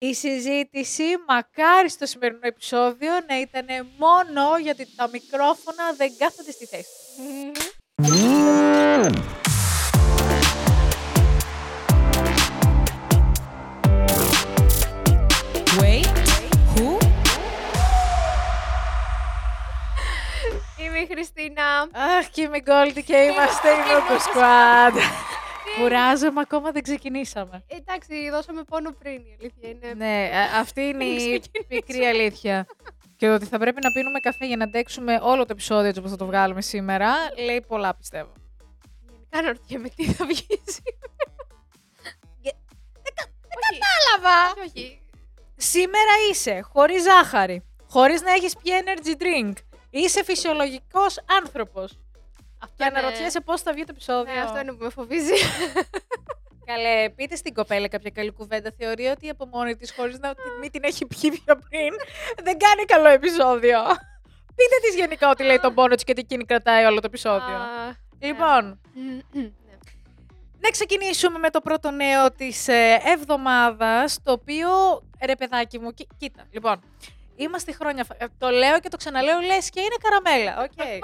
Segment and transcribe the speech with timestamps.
[0.00, 3.66] Η συζήτηση, μακάρι στο σημερινό επεισόδιο, να ήταν
[3.96, 6.88] μόνο γιατί τα μικρόφωνα δεν κάθονται στη θέση.
[7.52, 7.76] τους.
[15.80, 16.06] Wait,
[16.74, 16.98] who?
[20.76, 21.88] Είμαι η Χριστίνα.
[21.92, 25.02] Αχ, και είμαι η Γκόλτη και είμαστε η Loco Squad.
[25.80, 27.64] Κουράζομαι, ακόμα δεν ξεκινήσαμε.
[27.66, 29.92] Εντάξει, δώσαμε πόνο πριν, η αλήθεια είναι.
[29.96, 31.64] Ναι, α- αυτή είναι η ξεκινήσουμε.
[31.68, 32.66] πικρή αλήθεια.
[33.16, 36.10] Και ότι θα πρέπει να πίνουμε καφέ για να αντέξουμε όλο το επεισόδιο έτσι όπως
[36.10, 38.32] θα το βγάλουμε σήμερα, λέει πολλά πιστεύω.
[39.10, 41.08] Γενικά αναρωτιέμαι τι θα βγει σήμερα.
[43.02, 43.14] Δεν
[43.80, 44.50] Κατάλαβα!
[44.60, 45.00] Όχι, όχι.
[45.56, 49.52] Σήμερα είσαι χωρίς ζάχαρη, χωρίς να έχεις πιει energy drink.
[49.90, 51.98] Είσαι φυσιολογικός άνθρωπος.
[52.58, 54.34] Αυτό Και είναι- αναρωτιέσαι πώς θα βγει το επεισόδιο.
[54.34, 55.32] Ναι, αυτό είναι που με φοβίζει.
[56.70, 58.70] Καλέ, πείτε στην κοπέλα κάποια καλή κουβέντα.
[58.78, 61.92] Θεωρεί ότι από μόνη της, χωρίς να τη- μην την έχει πιει πιο πριν,
[62.44, 63.80] δεν κάνει καλό επεισόδιο.
[64.58, 67.56] Πείτε της γενικά ότι λέει τον πόνο της και ότι εκείνη κρατάει όλο το επεισόδιο.
[67.56, 68.80] Α, λοιπόν,
[69.32, 69.42] ναι.
[70.60, 74.68] να ξεκινήσουμε με το πρώτο νέο της ε, εβδομάδας, το οποίο
[75.26, 76.80] ρε παιδάκι μου, κοί- κοίτα, λοιπόν.
[77.36, 78.04] Είμαστε χρόνια.
[78.04, 80.62] φα- ε, Το λέω και το ξαναλέω, λες και είναι καραμέλα.
[80.62, 81.02] Οκ.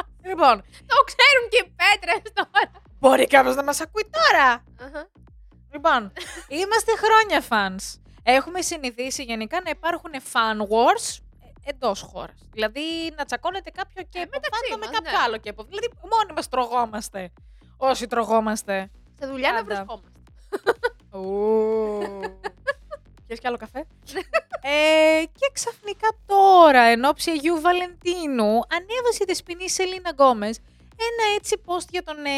[0.28, 2.70] λοιπόν, Το ξέρουν και οι πέτρες τώρα.
[2.98, 4.64] μπορεί κάποιος να μας ακούει τώρα.
[4.86, 5.08] Αχα.
[5.72, 6.12] Λοιπόν,
[6.48, 8.00] είμαστε χρόνια fans.
[8.22, 11.18] Έχουμε συνηθίσει γενικά να υπάρχουν fan wars
[11.64, 12.48] εντός χώρας.
[12.52, 12.80] Δηλαδή
[13.16, 15.18] να τσακώνεται κάποιο και Ε, μεταξύ με μας, κάποιο ναι.
[15.24, 17.32] άλλο και Δηλαδή μόνοι μας τρωγόμαστε.
[17.76, 18.90] Όσοι τρωγόμαστε.
[19.20, 19.74] Σε δουλειά να Πάντα.
[19.74, 20.20] βρισκόμαστε.
[23.26, 23.78] Πιες κι άλλο καφέ.
[24.72, 30.58] ε, και ξαφνικά τώρα, εν όψει Αγίου Βαλεντίνου, ανέβασε η δεσποινίς Σελίνα Γκόμες
[30.96, 32.30] ένα έτσι post για τον ε,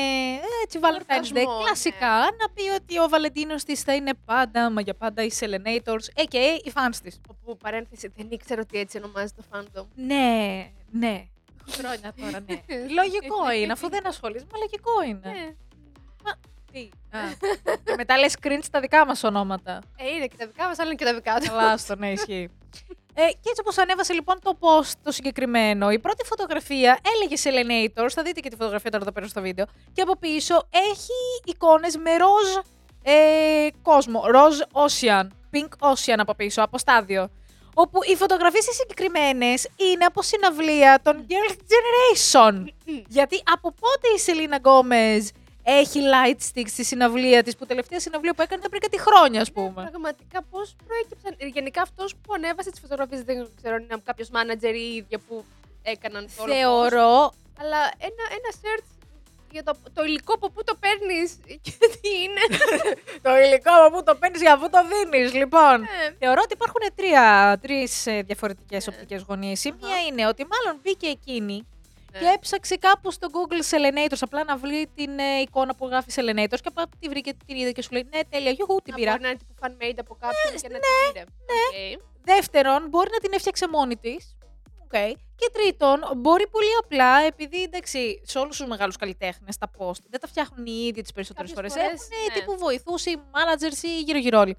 [0.62, 4.80] έτσι Valentine's Day, Εορτασμό, κλασικά, να πει ότι ο Βαλεντίνος της θα είναι πάντα, μα
[4.80, 6.58] για πάντα οι Selenators, a.k.a.
[6.64, 7.20] οι fans της.
[7.28, 9.84] Όπου παρένθεση, δεν ήξερα ότι έτσι ονομάζεται το fandom.
[9.94, 11.26] Ναι, ναι.
[11.70, 12.62] Χρόνια τώρα, ναι.
[13.00, 15.38] λογικό είναι, αφού δεν ασχολείσαι, μα λογικό είναι.
[15.38, 15.54] Ναι.
[16.74, 16.90] Τι.
[17.18, 17.20] Α.
[17.84, 19.82] και μετά λες cringe τα δικά μας ονόματα.
[19.96, 21.48] Ε, είναι και τα δικά μας, αλλά είναι και τα δικά τους.
[21.48, 22.50] Καλά, στο ναι, ισχύει.
[23.16, 28.10] Ε, και έτσι όπως ανέβασε λοιπόν το post το συγκεκριμένο, η πρώτη φωτογραφία έλεγε Selenators,
[28.10, 31.12] θα δείτε και τη φωτογραφία τώρα εδώ πέρα στο βίντεο, και από πίσω έχει
[31.44, 32.66] εικόνες με ροζ
[33.02, 37.30] ε, κόσμο, ροζ ocean, pink ocean από πίσω, από στάδιο.
[37.74, 42.64] Όπου οι φωτογραφίες οι συγκεκριμένες είναι από συναυλία των Girls' Generation.
[43.08, 45.30] Γιατί από πότε η Σελίνα Γκόμες
[45.64, 49.40] έχει light sticks στη συναυλία της, που τελευταία συναυλία που έκανε ήταν πριν κάτι χρόνια,
[49.40, 49.82] ας πούμε.
[49.82, 51.34] Πραγματικά πώς προέκυψαν.
[51.38, 54.96] Ε, Γενικά αυτός που ανέβασε τις φωτογραφίες δεν ξέρω αν είναι κάποιο μάνατζερ ή η
[54.96, 55.44] ίδια που
[55.82, 56.56] έκαναν το όλο post.
[56.56, 58.84] Θεωρώ Αλλά ένα, ένα search
[59.50, 61.32] για το, το υλικό από πού το παίρνεις
[61.64, 62.40] και τι είναι.
[63.26, 65.32] το υλικό από πού το παίρνεις για πού το δίνεις.
[65.34, 69.64] Λοιπόν, Ε, θεωρώ ότι υπάρχουν τρία, τρεις ε, διαφορετικές οπτικές γωνίες.
[69.64, 69.86] Η Αχα.
[69.86, 71.66] μία είναι ότι μάλλον μπήκε εκείνη
[72.14, 72.20] ναι.
[72.20, 76.60] και έψαξε κάπου στο Google Selenators απλά να βρει την ε, εικόνα που γράφει Selenators
[76.62, 79.10] και απλά τη βρήκε την είδε και σου λέει ναι τέλεια, γιουχού την Να πήρα.
[79.10, 81.24] μπορεί να είναι τύπου fan-made από κάποιον και να την πήρε.
[81.24, 81.96] Ναι.
[82.34, 84.36] Δεύτερον, μπορεί να την έφτιαξε μόνη της.
[84.88, 85.12] Okay.
[85.36, 90.20] Και τρίτον, μπορεί πολύ απλά, επειδή εντάξει, σε όλους τους μεγάλους καλλιτέχνες τα post δεν
[90.20, 91.68] τα φτιάχνουν οι ίδιοι τις περισσότερες φορέ.
[91.68, 92.34] Κάποιες Έχουν φορές, ναι.
[92.40, 94.56] τύπου βοηθούς ή managers ή γύρω-γύρω όλοι.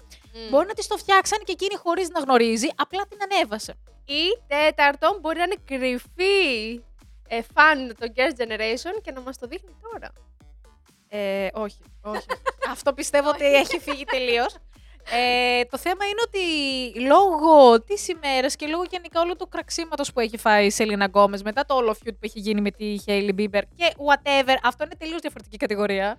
[0.50, 3.74] Μπορεί να τη το φτιάξαν και εκείνη χωρίς να γνωρίζει, απλά την ανέβασε.
[4.04, 6.82] Ή τέταρτον, μπορεί να είναι κρυφή
[7.28, 10.12] ε, fan των Girls' Generation και να μας το δείχνει τώρα.
[11.08, 12.26] Ε, όχι, όχι.
[12.74, 14.56] Αυτό πιστεύω ότι έχει φύγει τελείως.
[15.10, 20.20] Ε, το θέμα είναι ότι λόγω της ημέρας και λόγω γενικά όλου του κραξίματος που
[20.20, 23.34] έχει φάει η Σελίνα Γκόμες μετά το όλο feud που έχει γίνει με τη Hailey
[23.38, 26.18] Bieber και whatever, αυτό είναι τελείως διαφορετική κατηγορία.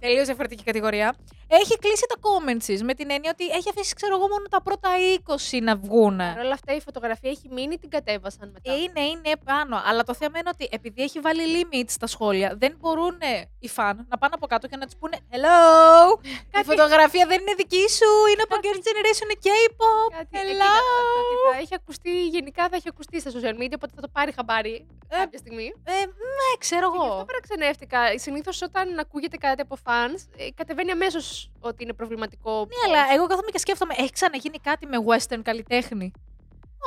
[0.00, 1.16] Τελείως διαφορετική κατηγορία.
[1.48, 4.62] Έχει κλείσει τα comments της, με την έννοια ότι έχει αφήσει, ξέρω εγώ, μόνο τα
[4.62, 4.88] πρώτα
[5.26, 6.16] 20 να βγουν.
[6.16, 8.72] Παρ' όλα αυτά η φωτογραφία έχει μείνει, την κατέβασαν μετά.
[8.76, 9.82] Είναι, είναι πάνω.
[9.84, 13.18] Αλλά το θέμα είναι ότι επειδή έχει βάλει limits στα σχόλια, δεν μπορούν
[13.58, 16.18] οι φαν να πάνε από κάτω και να τους πούνε Hello!
[16.60, 20.12] Η φωτογραφία δεν είναι δική σου, είναι από Girls' Generation, είναι K-pop.
[20.16, 20.46] Κάτι, ε, Hello!
[20.48, 24.00] κοίτα, το ότι θα έχει ακουστεί, γενικά θα έχει ακουστεί στα social media, οπότε θα
[24.00, 25.66] το πάρει χαμπάρι Ε, κάποια στιγμή.
[25.84, 25.92] Ε,
[26.36, 27.24] ναι, ξέρω Και γι' αυτό εγώ.
[27.24, 28.18] παραξενεύτηκα.
[28.18, 32.58] Συνήθως όταν ακούγεται κάτι από fans, ε, κατεβαίνει αμέσως ότι είναι προβληματικό.
[32.58, 36.12] Ναι, αλλά εγώ κάθομαι και σκέφτομαι, έχει ξαναγίνει κάτι με western καλλιτέχνη.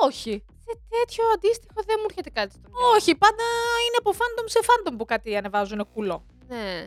[0.01, 0.43] Όχι.
[0.65, 2.87] Σε τέτοιο αντίστοιχο δεν μου έρχεται κάτι στο μυαλό.
[2.95, 3.43] Όχι, πάντα
[3.85, 6.25] είναι από fandom σε fandom που κάτι ανεβάζουν κουλό.
[6.47, 6.83] Ναι.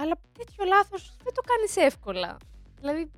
[0.00, 2.36] Αλλά τέτοιο λάθος δεν το κάνεις εύκολα.
[2.80, 3.10] Δηλαδή,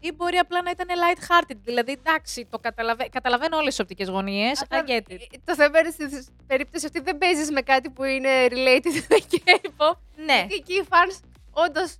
[0.00, 1.56] Ή μπορεί απλά να ήταν light-hearted.
[1.64, 3.08] Δηλαδή, εντάξει, το καταλαβα...
[3.08, 4.60] καταλαβαίνω όλες τις οπτικές γωνίες.
[4.60, 5.16] I απλά, get it.
[5.20, 9.16] ε, Το θέμα είναι στη περίπτωση αυτή δεν παίζεις με κάτι που είναι related με
[9.30, 9.96] K-pop.
[10.16, 10.34] Ναι.
[10.38, 11.20] Γιατί εκεί οι fans
[11.54, 11.90] όντως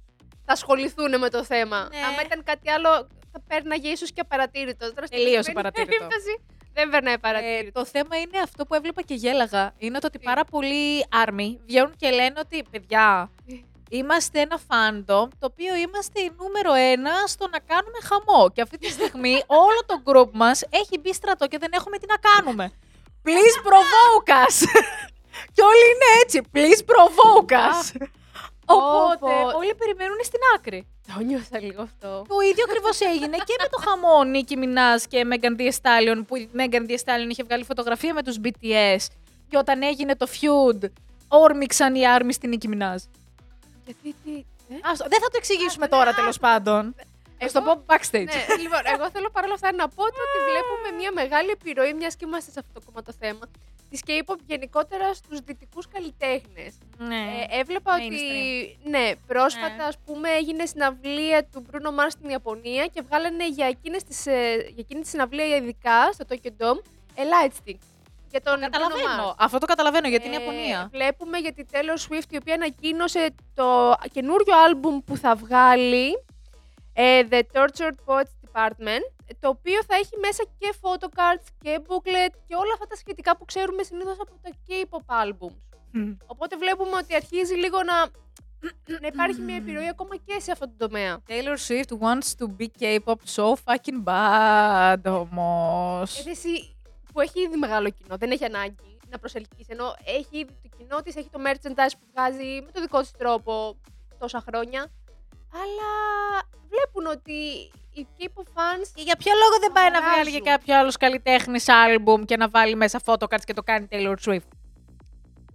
[0.46, 1.88] θα ασχοληθούν με το θέμα.
[1.90, 1.98] Ναι.
[1.98, 2.90] Αν ήταν κάτι άλλο,
[3.32, 4.92] θα πέρναγε ίσως και απαρατήρητος.
[4.94, 6.06] Τώρα στην Τελείως προκειμένη απαρατήρητο.
[6.06, 7.80] περίπτωση Δεν περνάει Ε, παρατήρητο.
[7.80, 9.72] το θέμα είναι αυτό που έβλεπα και γέλαγα.
[9.78, 13.64] Είναι το ότι Τι; πάρα πολλοί άρμοι βγαίνουν και λένε ότι παιδιά, Τι;
[13.98, 18.50] είμαστε ένα fandom το οποίο είμαστε η νούμερο ένα στο να κάνουμε χαμό.
[18.50, 22.06] Και αυτή τη στιγμή όλο το group μας έχει μπει στρατό και δεν έχουμε τι
[22.08, 22.72] να κάνουμε.
[23.26, 24.56] Please provoke us!
[25.52, 26.40] και όλοι είναι έτσι.
[26.54, 28.06] Please provoke us!
[28.66, 29.58] Οπότε Πω, πω.
[29.58, 30.86] όλοι περιμένουν στην άκρη.
[31.14, 32.24] Το νιώθα λίγο αυτό.
[32.28, 36.36] Το ίδιο ακριβώς έγινε και με το χαμό Νίκη Μινά και Megan Thee Stallion, που
[36.36, 39.02] η Megan Thee Stallion είχε βγάλει φωτογραφία με τους BTS.
[39.48, 40.84] Και όταν έγινε το feud,
[41.28, 43.02] όρμηξαν οι άρμοι στην Νίκη Μινάζ.
[43.84, 44.32] Γιατί τι.
[44.74, 46.94] ε; Άστο, δεν θα το εξηγήσουμε τώρα τέλος πάντων.
[47.38, 48.24] Θα το Εγώ- πω backstage.
[48.34, 52.16] ναι, λοιπόν, εγώ θέλω παρόλα αυτά να πω το ότι βλέπουμε μια μεγάλη επιρροή, μιας
[52.16, 53.44] και είμαστε σε αυτό το κόμμα το θέμα,
[53.94, 56.78] της K-pop γενικότερα στους δυτικούς καλλιτέχνες.
[56.98, 57.46] Ναι.
[57.50, 59.82] Ε, έβλεπα ότι, ναι, πρόσφατα, Ναι.
[59.84, 64.54] ας πούμε, έγινε συναυλία του Bruno Mars στην Ιαπωνία και βγάλανε για, εκείνες τις, ε,
[64.56, 66.80] για εκείνη τη συναυλία ειδικά στο Tokyo Dome
[67.14, 67.78] ε, Lightstick.
[68.30, 69.30] Για τον Bruno Καταλαβαίνω.
[69.30, 69.34] Mars.
[69.38, 70.88] Αυτό το καταλαβαίνω γιατί είναι Ε, Ιαπωνία.
[70.92, 76.24] Βλέπουμε για τη Taylor Swift η οποία ανακοίνωσε το καινούριο άλμπουμ που θα βγάλει
[76.94, 82.54] ε, The Tortured Poets Department το οποίο θα έχει μέσα και photocards και booklet και
[82.54, 85.56] όλα αυτά τα σχετικά που ξέρουμε συνήθως από τα K-pop albums.
[86.26, 87.96] Οπότε βλέπουμε ότι αρχίζει λίγο να,
[89.00, 91.22] να υπάρχει μια επιρροή ακόμα και σε αυτό το τομέα.
[91.28, 96.26] Taylor Swift wants to be K-pop so fucking bad όμως.
[96.26, 96.76] Ε, εσύ
[97.12, 99.68] που έχει ήδη μεγάλο κοινό, δεν έχει ανάγκη να προσελκύσει.
[99.68, 103.10] Ενώ έχει ήδη το κοινό της, έχει το merchandise που βγάζει με το δικό της
[103.10, 103.76] τρόπο
[104.18, 104.92] τόσα χρόνια.
[105.52, 105.90] Αλλά
[106.68, 108.86] βλέπουν ότι οι K-pop fans.
[108.94, 110.32] Και για ποιο λόγο δεν πάει να βγάλει Αγοράζουν.
[110.42, 114.48] για κάποιο άλλο καλλιτέχνης άλμπουμ και να βάλει μέσα photocards και το κάνει Taylor Swift;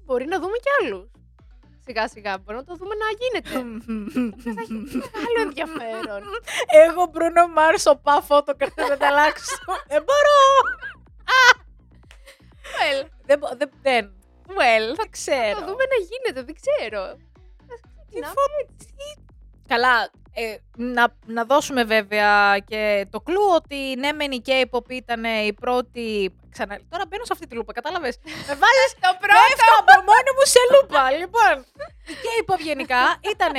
[0.05, 1.07] Μπορεί να δούμε κι άλλους.
[1.85, 3.49] Σιγά σιγά μπορεί να το δούμε να γίνεται.
[4.35, 6.21] Αυτό θα έχει μεγάλο ενδιαφέρον.
[6.85, 9.55] Εγώ Bruno Mars, ο πα photocard θα τα αλλάξω.
[9.91, 10.39] Δεν μπορώ.
[12.77, 14.13] well, Δεν, μπο- δεν, δεν.
[14.47, 15.59] well, θα Δεν ξέρω.
[15.59, 17.01] το δούμε να γίνεται, δεν ξέρω.
[17.73, 18.93] Ας ξεκινάμε έτσι.
[19.73, 25.23] Καλά, ε, να, να δώσουμε βέβαια και το κλου ότι ναι μεν η K-pop ήταν
[25.23, 26.35] η πρώτη...
[26.51, 28.15] Ξανά, τώρα μπαίνω σε αυτή τη λούπα, κατάλαβες;
[28.49, 31.11] Με βάζεις Το Πέφτω από μόνη μου σε λούπα.
[31.21, 31.55] λοιπόν,
[32.11, 33.01] η K-pop γενικά
[33.33, 33.53] ήταν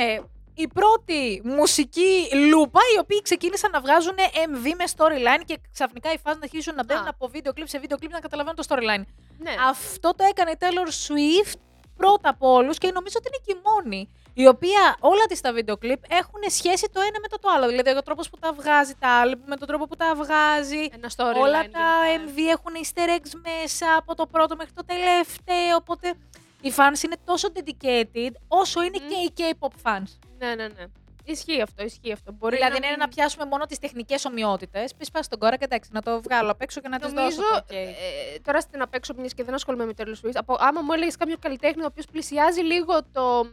[0.53, 2.13] η πρώτη μουσική
[2.49, 4.15] λούπα οι οποίοι ξεκίνησαν να βγάζουν
[4.49, 7.09] MV με storyline και ξαφνικά οι fans να αρχίσουν να μπαίνουν Α.
[7.09, 9.03] από βίντεο κλιπ σε βίντεο κλιπ να καταλαβαίνουν το storyline.
[9.37, 9.53] Ναι.
[9.69, 11.59] Αυτό το έκανε η Taylor Swift
[11.95, 14.09] πρώτα από όλους και νομίζω ότι είναι και η μόνη.
[14.33, 17.67] Η οποία όλα της τα βίντεο κλιπ έχουν σχέση το ένα με το, το άλλο.
[17.67, 20.77] Δηλαδή, ο τρόπος που τα βγάζει τα album, με τον τρόπο που τα βγάζει.
[20.91, 21.41] Ένα storyline.
[21.41, 21.79] Όλα τα
[22.09, 22.31] γενικά.
[22.33, 25.75] MV έχουν easter eggs μέσα από το πρώτο μέχρι το τελευταίο.
[25.75, 26.13] Οπότε
[26.61, 29.07] οι fans είναι τόσο dedicated όσο είναι Μμμ.
[29.33, 30.17] και οι K-pop fans.
[30.37, 30.83] Ναι, ναι, ναι.
[31.23, 32.31] Ισχύει αυτό, ισχύει αυτό.
[32.31, 34.95] Μπορεί δηλαδή, να είναι μην- να πιάσουμε μόνο τις τεχνικές ομοιότητες.
[34.95, 37.35] Πεις πας τον κόρα και εντάξει, να το βγάλω απ' έξω και να τη Νομίζω,
[37.41, 37.51] δώσω.
[37.51, 37.73] το ok.
[37.75, 40.93] ε, τώρα στην απ' έξω, μιας και δεν ασχολούμαι με Taylor Swift, από, άμα μου
[40.93, 43.49] έλεγες κάποιο καλλιτέχνη ο οποίος πλησιάζει λίγο το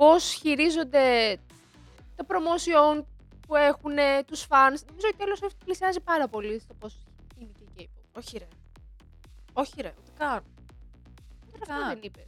[0.00, 1.36] πώς χειρίζονται
[2.16, 3.04] το promotion
[3.46, 3.92] που έχουν
[4.26, 4.78] τους fans.
[4.88, 6.88] Νομίζω η Taylor Swift πλησιάζει πάρα πολύ στο πώ
[7.38, 8.18] είναι και η K-pop.
[8.18, 8.46] Όχι, ρε.
[9.52, 9.92] Όχι, ρε.
[9.98, 10.42] Ούτε καν.
[11.48, 11.88] Ούτε Αυτό καν.
[11.88, 12.24] δεν είπες.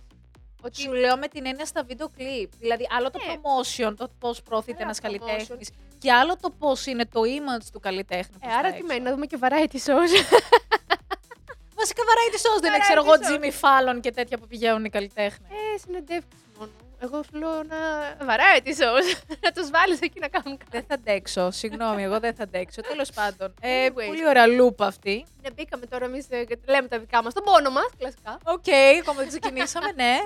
[0.63, 2.53] Ότι Σου λέω με την έννοια στα βίντεο κλιπ.
[2.59, 3.33] Δηλαδή, άλλο το Ναι.
[3.35, 5.03] promotion, το πώς προωθείται Καλά, ένας promotion.
[5.27, 8.35] καλλιτέχνης, και άλλο το πώς είναι το image του καλλιτέχνη.
[8.37, 8.81] ε, προς τα άρα έξω.
[8.81, 10.13] τι μένει, να δούμε και variety shows.
[11.81, 13.29] Βασικά variety shows δεν είναι, Variety ξέρω εγώ, shows.
[13.31, 15.51] Jimmy Fallon και τέτοια που πηγαίνουν οι καλλιτέχνες.
[15.51, 16.71] ε, συνεντεύξεις μόνο.
[17.05, 17.77] Εγώ σου λέω να.
[18.21, 19.07] variety shows.
[19.45, 20.71] να τους βάλεις εκεί να κάνουν κάτι.
[20.71, 21.51] Δεν θα αντέξω.
[21.51, 22.81] Συγγνώμη, εγώ δεν θα αντέξω.
[22.81, 23.55] Τέλος πάντων.
[23.61, 24.07] Ε, Anyways.
[24.07, 25.27] πολύ ωραία λούπα αυτή.
[25.43, 28.39] Ναι, μπήκαμε τώρα εμείς και λέμε τα δικά μας, τον πόνο μας, κλασικά.
[28.45, 28.65] Οκ,
[29.01, 30.19] ακόμα δεν ξεκινήσαμε, ναι.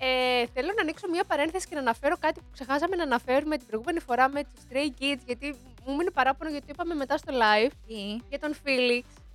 [0.00, 3.66] Ε, θέλω να ανοίξω μια παρένθεση και να αναφέρω κάτι που ξεχάσαμε να αναφέρουμε την
[3.66, 7.70] προηγούμενη φορά με τους Stray Kids, γιατί μου μείνει παράπονο γιατί είπαμε μετά στο live
[7.86, 7.94] Τι;
[8.28, 9.25] για τον Felix, ναι.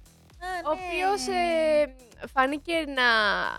[0.66, 1.96] Ο οποίος ε,
[2.34, 3.04] φάνηκε να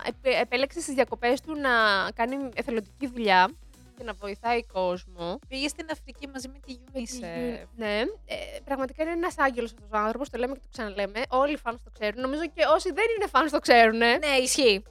[0.07, 1.69] επε- επέλεξε στις διακοπές του να
[2.15, 3.49] κάνει εθελοντική δουλειά
[3.97, 5.39] και να βοηθάει κόσμο.
[5.47, 7.67] Πήγε στην Αφρική μαζί με τη UNICEF.
[7.75, 10.29] Ναι, ε, πραγματικά είναι ένας άγγελος αυτός ο άνθρωπος.
[10.29, 11.21] Το λέμε και το ξαναλέμε.
[11.29, 12.21] Όλοι οι fans το ξέρουν.
[12.21, 13.97] Νομίζω και όσοι δεν είναι fans το ξέρουν.
[13.97, 14.83] Ναι, ισχύει.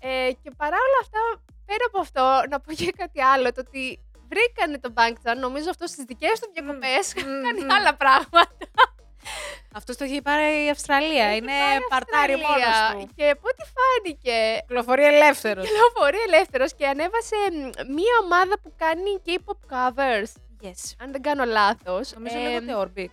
[0.00, 3.52] Ε, και παρά όλα αυτά, πέρα από αυτό, να πω και κάτι άλλο.
[3.52, 7.70] Το ότι βρήκανε τον Bangtan, νομίζω αυτός στις δικές του διακοπές Μμμ, κάνει μμμ.
[7.70, 8.50] άλλα πράγματα.
[9.74, 11.24] Αυτός το έχει πάρει η Αυστραλία.
[11.24, 12.46] Έχει είναι πάει παρτάρι Αυστραλία.
[12.92, 13.10] μόνος του.
[13.16, 15.64] Και από ό,τι φάνηκε, Κυκλοφορεί ελεύθερος.
[15.68, 20.30] κυκλοφορεί ελεύθερος και ανέβασε μ, μία ομάδα που κάνει K-pop covers.
[20.66, 20.80] Yes.
[21.02, 22.12] Αν δεν κάνω λάθος.
[22.14, 23.12] Νομίζω λέγεται Orbit.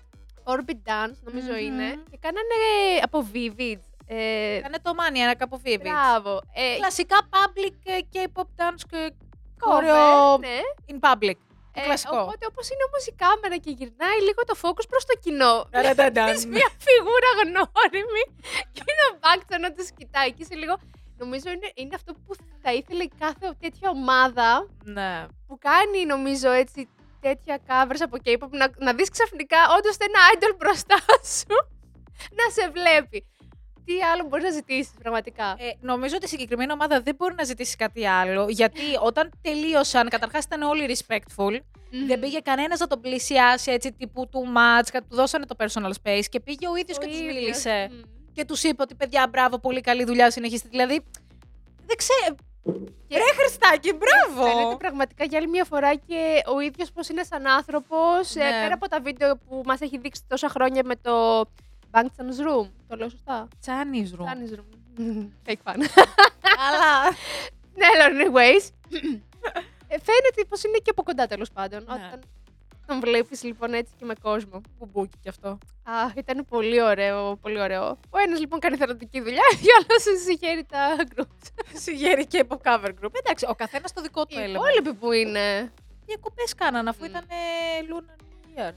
[0.53, 1.57] Orbit Dance, νομίζω Μμμ.
[1.65, 1.89] είναι.
[2.11, 2.55] Και κάνανε
[3.01, 3.79] από Vivid.
[4.07, 5.79] Ε, Κάνε το Mania, ένα κάπου Vivid.
[5.81, 6.41] μπράβο.
[6.53, 9.13] Ε, Κλασικά public ε, K-pop dance και
[9.59, 10.57] cover, choreo ναι.
[10.91, 11.37] in public.
[11.75, 12.17] Το κλασικό.
[12.25, 15.55] Οπότε όπως είναι όμως η κάμερα και γυρνάει λίγο το focus προς το κοινό.
[15.85, 16.25] Ρανταντάν.
[16.29, 18.23] Βλέπεις μια φιγούρα γνώριμη
[18.75, 20.29] και ένα μπάκτο να του κοιτάει.
[20.35, 20.75] Και είσαι λίγο.
[21.17, 22.31] Νομίζω είναι, είναι αυτό που
[22.63, 25.25] θα ήθελε κάθε τέτοια ομάδα Ναι.
[25.47, 26.79] που κάνει νομίζω έτσι
[27.21, 30.97] τέτοια covers από K-pop να, να δεις ξαφνικά όντως ένα idol μπροστά
[31.37, 31.55] σου
[32.39, 33.25] να σε βλέπει.
[33.85, 37.43] Τι άλλο μπορείς να ζητήσεις πραγματικά; Ε, νομίζω ότι η συγκεκριμένη ομάδα δεν μπορεί να
[37.43, 38.45] ζητήσει κάτι άλλο.
[38.49, 41.59] Γιατί όταν τελείωσαν, καταρχάς ήταν όλοι respectful.
[42.07, 46.23] Δεν πήγε κανένας να τον πλησιάσει έτσι τύπου του match, του δώσανε το personal space
[46.29, 47.33] και πήγε ο ίδιος Ο και τους ίδιος.
[47.33, 47.87] μίλησε.
[47.91, 48.01] Μμ.
[48.33, 50.67] Και τους είπε ότι παιδιά, μπράβο, πολύ καλή δουλειά, συνεχίστε.
[50.71, 51.01] Δηλαδή.
[51.85, 52.35] Δεν ξέρω.
[53.07, 54.49] Και- Ρε Χριστάκη, μπράβο!
[54.51, 58.35] Φαίνεται πραγματικά για άλλη μια φορά και ο ίδιος πώς είναι σαν άνθρωπος.
[58.35, 58.49] ε, Ναι.
[58.61, 61.45] πέρα από τα βίντεο που μας έχει δείξει τόσα χρόνια με το
[61.95, 62.67] Bangtan's Room.
[62.87, 64.25] Το λέω σωστά; Chinese room.
[64.25, 64.67] Chinese Room.
[65.45, 65.75] Fake fan.
[66.67, 67.09] Αλλά.
[67.77, 68.69] ναι, αλλά anyways.
[69.87, 71.83] ε, φαίνεται πως είναι και από κοντά τέλος πάντων.
[71.87, 71.93] Ναι.
[71.93, 72.19] Όταν
[72.87, 74.61] τον βλέπεις λοιπόν έτσι και με κόσμο.
[74.77, 75.57] Μπουμπούκι κι αυτό.
[75.83, 77.97] Αχ, ήταν πολύ ωραίο, πολύ ωραίο.
[78.09, 81.47] Ο ένας λοιπόν κάνει θερατική δουλειά και ο άλλος συγχαίρει τα groups.
[81.85, 83.13] Συγγέρει και από cover group.
[83.23, 84.51] Εντάξει, ο καθένας το δικό του Οι έλεγε.
[84.57, 85.71] υπόλοιποι που είναι.
[86.05, 87.05] Διακοπές κάναν αφού Μμ.
[87.09, 87.23] ήταν
[87.89, 88.73] Lunar New Year.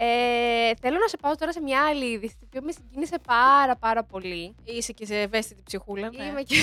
[0.00, 3.76] Ε, θέλω να σε πάω τώρα σε μια άλλη είδηση, η οποία με συγκίνησε πάρα
[3.76, 4.54] πάρα πολύ.
[4.64, 6.10] Είσαι και σε ευαίσθητη ψυχούλα.
[6.10, 6.24] Ναι.
[6.24, 6.56] Είμαι και...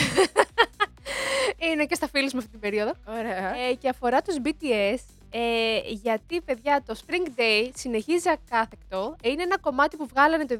[1.71, 2.91] Είναι και στα φίλους με αυτή την περίοδο.
[3.07, 3.55] Ωραία.
[3.55, 4.97] Ε, και αφορά τους BTS,
[5.29, 9.15] ες, γιατί παιδιά το Spring Day συνεχίζει ακάθεκτο.
[9.23, 10.57] Είναι ένα κομμάτι που βγάλανε το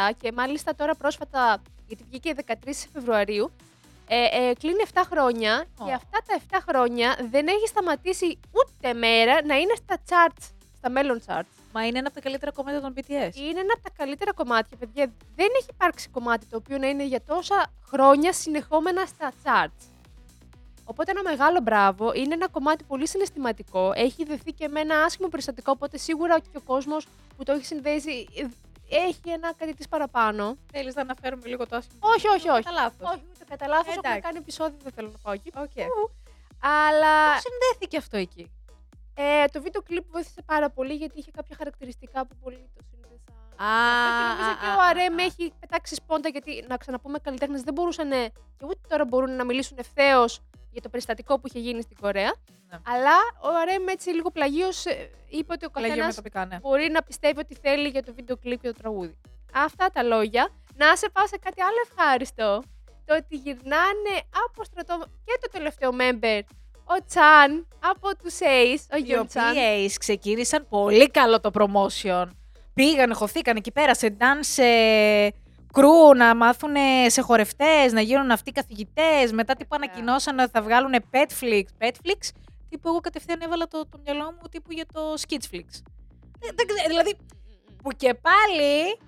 [0.00, 2.52] 2017 και μάλιστα τώρα πρόσφατα, γιατί βγήκε 13
[2.92, 3.52] Φεβρουαρίου,
[4.08, 5.84] ε, ε, κλείνει 7 χρόνια Ω.
[5.84, 10.53] και αυτά τα 7 χρόνια δεν έχει σταματήσει ούτε μέρα να είναι στα charts,
[10.84, 11.52] στα Melon charts.
[11.72, 13.34] Μα είναι ένα από τα καλύτερα κομμάτια των BTS.
[13.36, 15.12] Είναι ένα από τα καλύτερα κομμάτια, παιδιά.
[15.36, 19.84] Δεν έχει υπάρξει κομμάτι το οποίο να είναι για τόσα χρόνια συνεχόμενα στα charts.
[20.84, 22.12] Οπότε ένα μεγάλο μπράβο.
[22.14, 23.92] Είναι ένα κομμάτι πολύ συναισθηματικό.
[23.94, 27.64] Έχει δεθεί και με ένα άσχημο περιστατικό, οπότε σίγουρα και ο κόσμος που το έχει
[27.64, 28.46] συνδέσει ε,
[28.96, 30.56] έχει ένα κάτι τις παραπάνω.
[30.72, 31.98] Θέλεις να αναφέρουμε λίγο το άσχημο.
[32.00, 32.62] Όχι, όχι, όχι.
[32.62, 33.08] Κατά λάθος.
[33.12, 33.86] Όχι, ούτε κατά λάθος.
[33.86, 34.20] Έχουμε Εντάξει.
[34.20, 35.50] κάνει επεισόδιο, δεν θέλω να πάω εκεί.
[35.54, 35.76] Οκ.
[35.76, 36.10] Ου.
[36.60, 38.50] Αλλά Πώς συνδέθηκε αυτό εκεί;
[39.14, 43.34] Ε, το βίντεο κλιπ βοήθησε πάρα πολύ γιατί είχε κάποια χαρακτηριστικά που πολύ το σύνδεσαν.
[43.56, 43.74] Α,
[44.16, 45.22] Και νομίζω α, και α, ο α, Αρέμ α.
[45.22, 48.10] έχει πετάξει σπόντα γιατί να ξαναπούμε καλλιτέχνες δεν μπορούσαν
[48.56, 50.40] και ούτε τώρα μπορούν να μιλήσουν ευθέως
[50.70, 52.34] για το περιστατικό που είχε γίνει στην Κορέα.
[52.70, 52.78] Ναι.
[52.86, 54.84] Αλλά ο Αρέμ έτσι λίγο πλαγίως
[55.28, 56.58] είπε ότι ο Πλαγίω καθένας με τοπικά, ναι.
[56.60, 59.16] μπορεί να πιστεύει ότι θέλει για το βίντεο κλιπ και το τραγούδι.
[59.54, 60.48] Αυτά τα λόγια.
[60.76, 62.62] Να σε πάω σε κάτι άλλο ευχάριστο.
[63.04, 64.14] Το ότι γυρνάνε
[64.46, 66.40] από στρατό και το τελευταίο member,
[66.84, 69.50] ο Τσάν, από τους Ace, ο Οι Γιον Τσάν.
[69.50, 72.24] οποίες ξεκίνησαν πολύ καλό το promotion.
[72.74, 75.28] Πήγαν, χωθήκαν εκεί πέρα σε dance ε,
[75.72, 76.74] crew, να μάθουν
[77.06, 79.32] σε χορευτές, να γίνουν αυτοί καθηγητές.
[79.32, 79.88] Μετά τύπου Ωραία.
[79.90, 81.62] ανακοινώσαν ότι θα βγάλουν petflix.
[81.78, 82.30] Petflix,
[82.68, 85.68] τύπου εγώ κατευθείαν έβαλα το, το μυαλό μου τύπου για το skitsflix.
[86.40, 87.16] Δεν, δεν ξέρω, δηλαδή
[87.82, 88.98] που και πάλι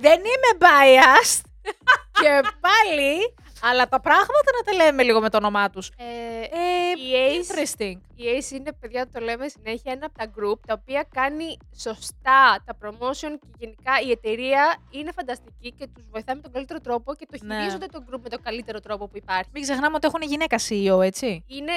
[0.00, 1.40] δεν είμαι biased
[2.20, 5.88] και πάλι, αλλά τα πράγματα να τα λέμε λίγο με το όνομά τους.
[5.96, 6.04] Ε,
[6.42, 7.96] Ε, η Ace interesting.
[8.14, 12.62] Η Ace είναι, παιδιά, το λέμε συνέχεια, ένα από τα group τα οποία κάνει σωστά
[12.64, 17.14] τα promotion και γενικά η εταιρεία είναι φανταστική και τους βοηθάει με τον καλύτερο τρόπο
[17.14, 17.56] και το Ναι.
[17.56, 19.50] χειρίζονται το group με τον καλύτερο τρόπο που υπάρχει.
[19.52, 21.44] Μην ξεχνάμε ότι έχουν γυναίκα CEO, έτσι.
[21.46, 21.72] Είναι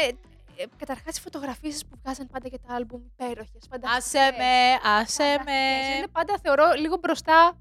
[0.55, 4.21] ε, καταρχάς οι φωτογραφίες που βγάζαν πάντα για τα άλμπουμ υπέροχες, φανταστικές.
[4.21, 5.89] Άσε με, άσε φανταστικές.
[5.89, 5.95] με.
[5.97, 7.57] Είναι πάντα, θεωρώ, λίγο μπροστά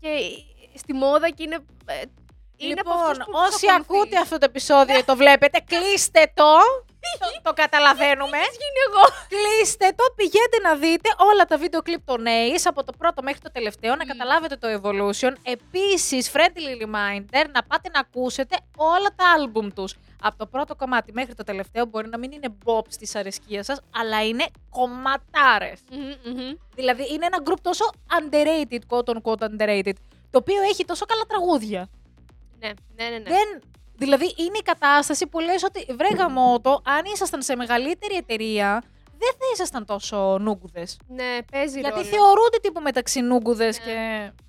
[0.00, 0.08] και
[0.74, 1.58] στη μόδα και είναι...
[2.60, 3.90] ε, είναι από Λοιπόν, αυτούς που όσοι τους ακολουθείς.
[3.90, 6.50] ακούτε αυτό το επεισόδιο και το βλέπετε, κλείστε το.
[7.20, 8.36] το, το καταλαβαίνουμε.
[8.60, 12.92] γίνει εγώ; κλείστε το, πηγαίνετε να δείτε όλα τα βίντεο κλιπ των Ace από το
[12.98, 14.08] πρώτο μέχρι το τελευταίο, να Μμ.
[14.08, 15.32] καταλάβετε το Evolution.
[15.42, 19.94] Επίσης, friendly reminder, να πάτε να ακούσετε όλα τα άλμπουμ τους.
[20.22, 23.80] Από το πρώτο κομμάτι μέχρι το τελευταίο μπορεί να μην είναι bops της αρεσκίας σας,
[24.00, 25.80] αλλά είναι κομματάρες.
[25.90, 26.52] Μμμ, μμμ.
[26.74, 27.84] Δηλαδή είναι ένα group τόσο
[28.20, 29.92] underrated, quote unquote underrated,
[30.30, 31.88] το οποίο έχει τόσο καλά τραγούδια.
[32.60, 33.18] Ναι, ναι, ναι.
[33.18, 33.22] ναι.
[33.30, 33.60] Δεν,
[33.96, 38.82] δηλαδή είναι η κατάσταση που λες ότι βρε γαμώτο, αν ήσασταν σε μεγαλύτερη εταιρεία,
[39.20, 40.98] δεν θα ήσασταν τόσο νούγκουδες.
[41.08, 42.04] Ναι, παίζει Γιατί ρόλο.
[42.08, 43.84] θεωρούνται τύπου μεταξύ νούγκουδες Ναι.
[43.84, 43.92] και...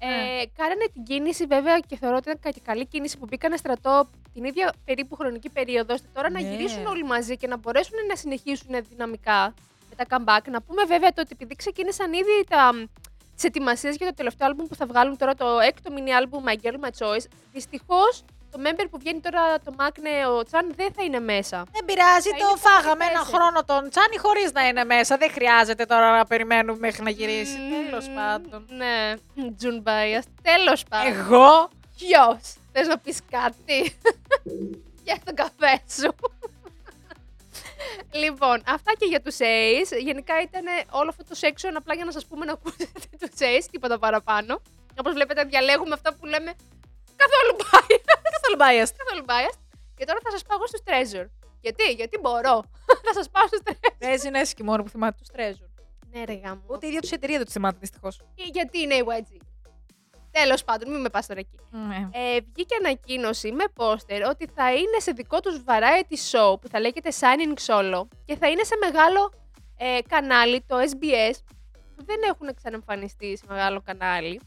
[0.05, 0.13] ναι.
[0.41, 4.09] Ε, κάνανε την κίνηση βέβαια και θεωρώ ότι ήταν και καλή κίνηση που μπήκανε στρατό
[4.33, 6.49] την ίδια περίπου χρονική περίοδο, ώστε τώρα να Ναι.
[6.49, 9.53] γυρίσουν όλοι μαζί και να μπορέσουν να συνεχίσουν δυναμικά
[9.89, 10.49] με τα comeback.
[10.51, 12.71] Να πούμε βέβαια το ότι επειδή ξεκίνησαν ήδη τα,
[13.39, 16.55] τις ετοιμασίες για το τελευταίο άλμπουμ που θα βγάλουν τώρα, το έκτο mini άλμπουμ My
[16.65, 21.03] Girl My Choice, δυστυχώς το member που βγαίνει τώρα το Μάκνε, ο Τσάν, δεν θα
[21.03, 21.63] είναι μέσα.
[21.71, 23.35] Δεν πειράζει, θα το είναι φάγαμε πολύ ένα τέσσερις.
[23.35, 25.17] χρόνο τον Τσάνι χωρίς να είναι μέσα.
[25.17, 27.57] Δεν χρειάζεται τώρα να περιμένουμε μέχρι να γυρίσει.
[27.57, 28.65] Μμμ, Τέλος πάντων.
[28.69, 29.13] Ναι,
[29.61, 30.23] June Bias.
[30.41, 31.13] Τέλος πάντων.
[31.13, 32.41] Εγώ; Ποιος!
[32.71, 33.97] Θες να πεις κάτι;
[35.05, 36.15] Για τον καφέ σου.
[38.11, 40.01] Λοιπόν, αυτά και για τους Ace.
[40.01, 43.67] Γενικά ήταν όλο αυτό το section απλά για να σας πούμε να ακούσετε τους Ace,
[43.71, 44.61] τίποτα παραπάνω.
[44.99, 46.51] Όπως βλέπετε, διαλέγουμε αυτά που λέμε
[47.21, 48.05] καθόλου biased.
[48.33, 48.93] Καθόλου biased.
[49.01, 49.59] καθόλου biased.
[49.97, 51.27] Και τώρα θα σας πάω εγώ στους Treasure.
[51.61, 52.63] Γιατί, γιατί μπορώ.
[53.05, 53.95] θα σας πάω στους Treasure.
[53.99, 55.69] Παίζει Νέσκι μόνο που θυμάται τους Treasure.
[56.11, 56.61] Ναι, ρε γάμο.
[56.67, 58.21] Ούτε η ίδια τους εταιρεία δεν τους θυμάται δυστυχώς.
[58.35, 59.48] Και Γιατί είναι η YG.
[60.31, 61.59] Τέλος πάντων, μην με πας τώρα εκεί.
[61.71, 62.09] Ναι.
[62.11, 66.79] Ε, βγήκε ανακοίνωση με πόστερ ότι θα είναι σε δικό τους variety show που θα
[66.79, 69.31] λέγεται Signing Solo και θα είναι σε μεγάλο
[69.77, 71.35] ε, κανάλι, το SBS,
[71.95, 74.41] που δεν έχουν ξαναεμφανιστεί σε μεγάλο κανάλι.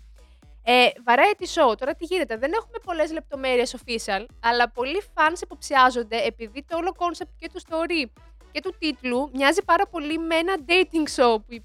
[0.64, 6.16] Ε, variety show, τώρα τι γίνεται, δεν έχουμε πολλές λεπτομέρειες official, αλλά πολλοί fans υποψιάζονται
[6.16, 8.10] επειδή το όλο concept και του story
[8.50, 11.62] και του τίτλου μοιάζει πάρα πολύ με ένα dating show που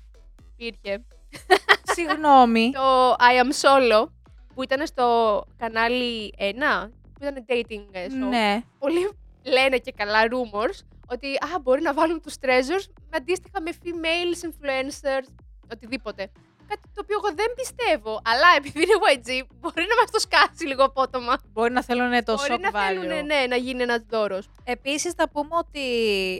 [0.58, 1.06] υπήρχε
[2.02, 2.72] Συγγνώμη.
[2.74, 4.08] το I Am Solo
[4.54, 8.30] που ήταν στο κανάλι 1 που ήταν dating ε, show.
[8.30, 8.64] ναι.
[8.80, 9.10] Πολλοί
[9.44, 14.46] λένε και καλά rumors ότι α, μπορεί να βάλουν τους treasures με αντίστοιχα με females
[14.50, 15.28] influencers,
[15.74, 16.32] οτιδήποτε.
[16.68, 20.66] Κάτι το οποίο εγώ δεν πιστεύω, αλλά επειδή είναι YG μπορεί να μας το σκάσει
[20.68, 21.34] λίγο απότομα.
[21.54, 22.74] Μπορεί να θέλουν το μπορεί shock να value.
[22.88, 24.50] θέλουν ναι, να γίνει ένας δώρος.
[24.64, 25.80] Επίσης θα πούμε ότι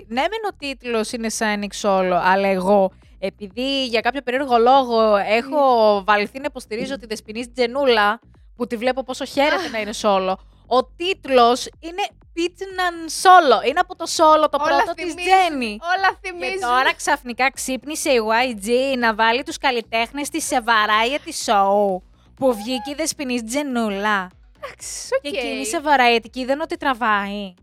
[0.08, 5.60] ναι μεν ο τίτλος είναι Signing Solo, αλλά εγώ επειδή για κάποιο περίεργο λόγο έχω
[6.08, 8.20] βαλθεί να υποστηρίζω τη Δεσποινής Τζενούλα,
[8.56, 10.34] που τη βλέπω πόσο χαίρεται να είναι solo,
[10.68, 12.02] ο τίτλος είναι
[12.34, 13.68] bichinaneun solo.
[13.70, 15.16] Είναι από το solo το πρώτο της θυμίζουν,
[15.46, 15.78] Jennie.
[15.82, 16.60] Όλα Και θυμίζουν.
[16.60, 21.98] τώρα ξαφνικά ξύπνησε η YG να βάλει τους καλλιτέχνες της σε variety show
[22.36, 24.30] που βγήκε η δεσποινίς Τζενούλα.
[24.64, 25.34] Εντάξει, Και οκ.
[25.36, 27.54] εκείνη σε variety και είδαν ότι τραβάει.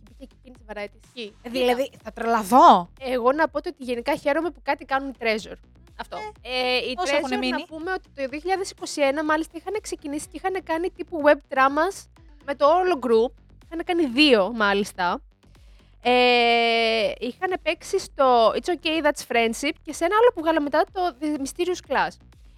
[0.67, 1.35] Και εκείνη τη variety ισχύει.
[1.43, 2.89] Δηλαδή, θα τρελαθώ.
[3.01, 5.59] Εγώ να πω ότι γενικά χαίρομαι που κάτι κάνουν οι Treasure.
[6.01, 6.19] Αυτό.
[6.43, 8.23] Ε, οι πόσο έχουνε Treasure μείνει; να πούμε ότι το
[9.21, 12.07] 2021 μάλιστα είχαν ξεκινήσει και είχαν κάνει τύπου web dramas
[12.45, 13.33] με το όλο group.
[13.67, 15.21] Είχαν κάνει δύο μάλιστα.
[16.07, 20.85] Ε, είχαν παίξει στο It's Okay That's Friendship και σε ένα άλλο που βγάλα μετά
[20.93, 22.13] το The Mysterious Class.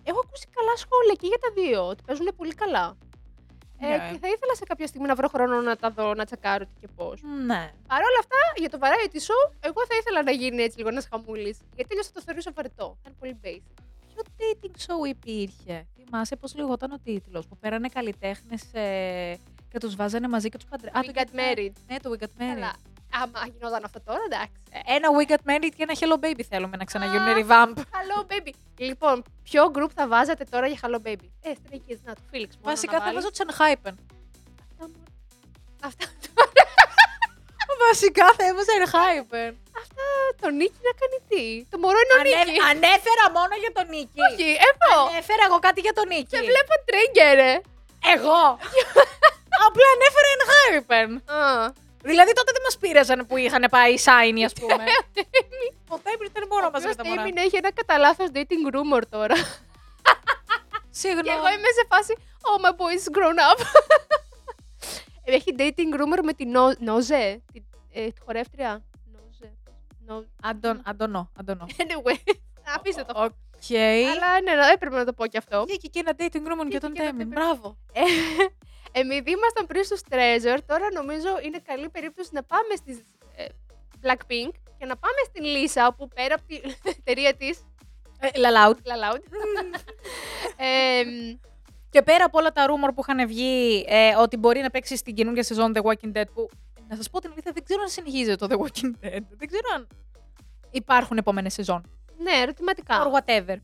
[0.05, 2.97] Έχω ακούσει καλά σχόλια και για τα δύο, ότι παίζουν πολύ καλά.
[3.81, 3.97] Ε, Ναι.
[3.97, 6.71] και θα ήθελα σε κάποια στιγμή να βρω χρόνο να τα δω, να τσακάρω τι
[6.81, 7.23] και πώς.
[7.23, 7.73] Ναι.
[7.89, 11.07] Παρ' όλα αυτά, για το variety show, εγώ θα ήθελα να γίνει έτσι λίγο ένας
[11.11, 11.59] χαμούλης.
[11.75, 12.97] Γιατί αλλιώ θα το θεωρούσα βαρετό.
[13.01, 13.83] Ήταν πολύ basic.
[14.15, 17.47] Ποιο dating show υπήρχε; Θυμάσαι πώ λεγόταν ο τίτλος.
[17.47, 19.39] Που πέρανε καλλιτέχνες ε,
[19.71, 21.07] και τους βάζανε μαζί και τους παντρεύανε.
[21.15, 21.73] We got married.
[21.89, 22.57] Ναι, το We Got Married.
[22.57, 22.73] Αλλά
[23.13, 24.53] άμα γινόταν αυτό τώρα, εντάξει.
[24.71, 27.79] Ε, Ένα We Got Married και ένα Hello Baby θέλουμε να ξαναγίνουν revamp.
[27.79, 28.51] Hello baby.
[28.77, 32.51] Λοιπόν, ποιο group θα βάζατε τώρα για Hello baby; Ε, Stray Kids, να το Felix
[32.61, 33.15] μόνο Βασικά να θα βάλεις.
[33.15, 33.95] βάζω του Enhypen.
[34.71, 35.03] Αυτά μόνο.
[35.89, 36.05] Αυτά,
[37.89, 39.51] Βασικά θα έβαζα Enhypen.
[39.83, 40.05] αυτά
[40.41, 42.65] το Νίκη να κάνει τι; Το μωρό είναι ο Νίκης.
[42.73, 44.19] Ανέφερα μόνο για τον Νίκη.
[44.29, 44.95] Όχι, εγώ.
[45.11, 46.33] Ανέφερα εγώ κάτι για τον Νίκη.
[46.37, 47.57] Σε βλέπω trigger, ε.
[48.15, 48.41] Εγώ.
[49.67, 51.11] Απλά ανέφερα Enhypen.
[52.07, 54.85] Α, Δηλαδή τότε δεν μας πήραζαν που είχαν πάει οι Shiny, ας πούμε.
[55.95, 57.23] Ο Τέμπρι ήταν μόνο ο μαζί με οποίος τα μωρά.
[57.23, 59.35] Τέιμιν έχει ένα κατά λάθος dating rumor τώρα.
[61.01, 61.27] Συγγνώμη.
[61.29, 62.13] Και εγώ είμαι σε φάση,
[62.49, 63.59] oh my boy is grown up.
[65.25, 68.85] Έχει dating rumor με την No- Noze, τη, ε, τη χορεύτρια.
[69.13, 69.53] Νόζε.
[70.07, 71.67] Νο- Αντων, αντωνώ, αντωνώ.
[71.77, 72.17] Anyway,
[72.77, 73.23] αφήστε το.
[73.23, 73.33] Οκ.
[74.11, 75.65] Αλλά ναι, ναι, έπρεπε να το πω κι αυτό.
[75.67, 77.29] Βγήκε και ένα dating rumor για Βγήκε τον και ένα Τέμιν.
[77.29, 77.77] dating- Μπράβο.
[78.97, 82.97] Ε, Επειδή ήμασταν πριν στους Treasure, τώρα νομίζω είναι καλή περίπτωση να πάμε στις
[83.37, 83.45] ε,
[84.03, 86.61] Blackpink και να πάμε στην Λίσα, όπου πέρα από την
[86.99, 87.65] εταιρεία της,
[88.21, 88.75] Ε, Lloud.
[88.75, 89.21] Lloud,
[90.57, 91.03] ε,
[91.91, 95.15] Και πέρα από όλα τα rumor που είχαν βγει ε, ότι μπορεί να παίξει στην
[95.15, 96.49] καινούργια σεζόν The Walking Dead που
[96.89, 99.21] να σας πω την αλήθεια δεν ξέρω αν συνεχίζεται το The Walking Dead.
[99.37, 99.87] Δεν ξέρω αν
[100.71, 101.83] υπάρχουν επόμενες σεζόν.
[102.19, 103.03] ναι, ερωτηματικά.
[103.03, 103.57] Or whatever.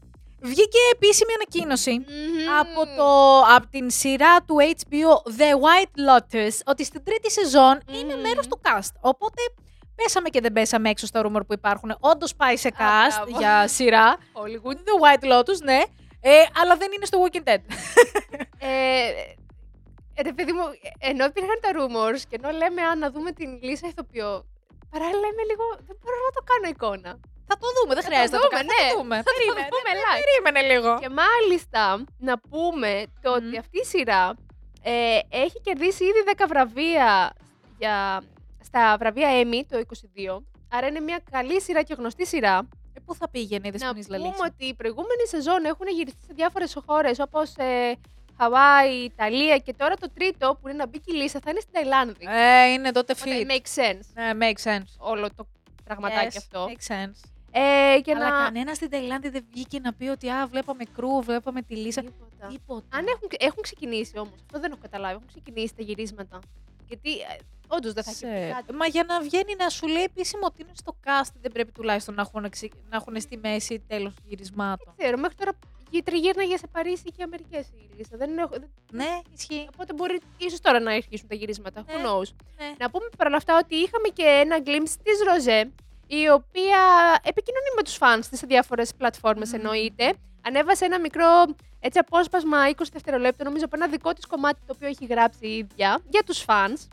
[0.43, 2.59] Βγήκε επίσημη ανακοίνωση Μμμ.
[2.61, 8.15] από, το, από την σειρά του HBO The White Lotus ότι στην τρίτη σεζόν είναι
[8.15, 8.21] Μμμ.
[8.21, 8.93] μέρος του cast.
[9.01, 9.43] Οπότε
[9.95, 11.97] πέσαμε και δεν πέσαμε έξω στα rumor που υπάρχουν.
[12.01, 13.39] Όντως πάει σε cast μπράβο.
[13.39, 14.17] για σειρά.
[14.33, 14.77] Hollywood.
[14.77, 15.81] The White Lotus, ναι.
[16.21, 17.63] Ε, αλλά δεν είναι στο Walking Dead.
[18.59, 19.09] Ε,
[20.15, 20.63] ε, ρε παιδί μου,
[20.99, 24.47] ενώ υπήρχαν τα rumors και ενώ λέμε α, να δούμε την Λίσα ηθοποιό,
[24.91, 27.21] παράλληλα είμαι λίγο, δεν μπορώ να το κάνω εικόνα.
[27.53, 28.75] Θα το δούμε, δεν Θα χρειάζεται το να το δούμε, κάνουμε.
[28.81, 28.83] ναι.
[28.87, 29.17] Θα το δούμε.
[29.17, 30.21] Θα το Περίμενε, δούμε ναι, live.
[30.25, 30.91] Περίμενε λίγο.
[31.03, 31.83] Και μάλιστα
[32.29, 32.91] να πούμε
[33.25, 33.59] το ότι Μμμ.
[33.63, 34.25] αυτή η σειρά
[34.83, 37.11] ε, έχει κερδίσει ήδη 10 βραβεία
[37.79, 37.97] για,
[38.69, 39.77] στα βραβεία Emmy το
[40.39, 40.43] 22.
[40.75, 42.57] Άρα είναι μια καλή σειρά και γνωστή σειρά.
[42.95, 46.23] Ε, πού θα πήγαινε η Να Δεσποινής πούμε Λαλίσα; ότι η προηγούμενη σεζόν έχουν γυριστεί
[46.27, 47.93] σε διάφορες χώρες όπως ε,
[48.39, 51.61] Χαβάη, Ιταλία και τώρα το τρίτο που είναι να μπει και η Λίσα θα είναι
[51.61, 52.27] στην Ταϊλάνδη.
[52.29, 53.51] Ε, είναι τότε Οπότε fit.
[53.51, 54.87] makes sense Ναι, makes sense.
[54.99, 55.47] όλο το
[55.85, 56.67] πραγματάκι Yes, αυτό.
[56.69, 57.32] Makes sense.
[57.55, 58.45] Ε, και Αλλά να...
[58.45, 62.01] κανένας στην Ταϊλάνδη δεν βγήκε να πει ότι α, βλέπαμε κρού, βλέπαμε τη Λίσα.
[62.01, 62.47] Τίποτα.
[62.47, 62.97] Τίποτα.
[62.99, 66.39] Αν έχουν, έχουν ξεκινήσει όμως, αυτό δεν έχω καταλάβει, έχουν ξεκινήσει τα γυρίσματα.
[66.89, 67.11] Γιατί
[67.69, 68.53] όντως δεν θα έχει Ξέρω.
[68.55, 68.73] κάτι.
[68.75, 72.15] Μα για να βγαίνει να σου λέει επίσημο ότι είναι στο cast, δεν πρέπει τουλάχιστον
[72.15, 74.87] να έχουν, εξε- να έχουν στη μέση τέλος γυρισμάτων.
[74.87, 75.53] Δεν ξέρω, μέχρι τώρα
[75.91, 78.17] γη- τριγύρναγε σε Παρίσι και Αμερικές η λίστα.
[78.17, 79.67] Δεν έχω, δεν- Ναι, ισχύει.
[79.73, 81.85] Οπότε μπορεί ίσως τώρα να αρχίσουν τα γυρίσματα.
[81.87, 81.93] Ναι.
[81.95, 82.29] Who knows.
[82.59, 82.73] Ναι.
[82.79, 85.71] Να πούμε παρόλα αυτά ότι είχαμε και ένα glimpse της Ροζέ,
[86.21, 86.81] η οποία
[87.23, 89.55] επικοινωνεί με τους fans της σε διάφορες πλατφόρμες Μμμ.
[89.55, 90.15] εννοείται.
[90.43, 91.45] Ανέβασε ένα μικρό
[91.81, 95.57] έτσι, απόσπασμα 20 δευτερολέπτων, νομίζω από ένα δικό της κομμάτι το οποίο έχει γράψει η
[95.57, 96.89] ίδια για τους fans.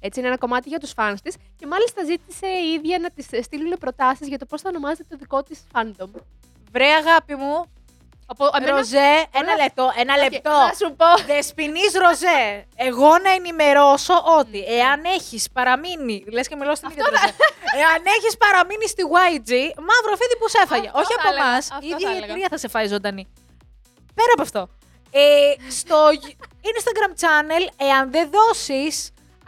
[0.00, 3.44] Έτσι είναι ένα κομμάτι για τους fans της και μάλιστα ζήτησε η ίδια να της
[3.44, 6.10] στείλουν προτάσεις για το πώς θα ονομάζεται το δικό της fandom.
[6.72, 7.64] Βρε αγάπη μου,
[8.32, 10.50] Από, εμένα- Ροζέ, ένα Όλα- λεπτό, ένα Οκ, λεπτό.
[10.50, 11.08] Να σου πω.
[11.30, 12.42] Δεσποινίς Ροζέ,
[12.88, 17.32] εγώ να ενημερώσω ότι εάν έχεις παραμείνει, λες και μιλώ στην ίδια την Ροζέ,
[17.82, 19.50] εάν έχεις παραμείνει στη YG,
[19.88, 20.86] μαύρο φίδι που σε έφαγε.
[20.86, 22.24] Αυτό Όχι θα από έλεγα, εμάς, αυτό η ίδια θα η έλεγα.
[22.26, 23.24] εταιρεία θα σε φάει ζωντανή.
[24.18, 24.62] Πέρα από αυτό.
[25.10, 25.98] Ε, στο
[26.72, 28.94] Instagram channel, εάν δεν δώσεις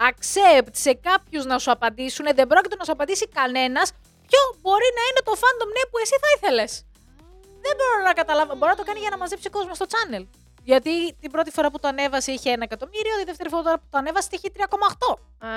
[0.09, 3.87] accept σε κάποιους να σου απαντήσουν, δεν πρόκειται να σου απαντήσει κανένας,
[4.29, 6.71] ποιο μπορεί να είναι το fandom ναι που εσύ θα ήθελες.
[7.65, 8.53] Δεν μπορώ να καταλάβω.
[8.55, 10.25] Μπορεί να το κάνει για να μαζέψει κόσμο στο channel.
[10.63, 13.99] Γιατί την πρώτη φορά που το ανέβασε είχε ένα εκατομμύριο, τη δεύτερη φορά που το
[13.99, 15.17] ανέβασε είχε 3,8.
[15.47, 15.49] Α,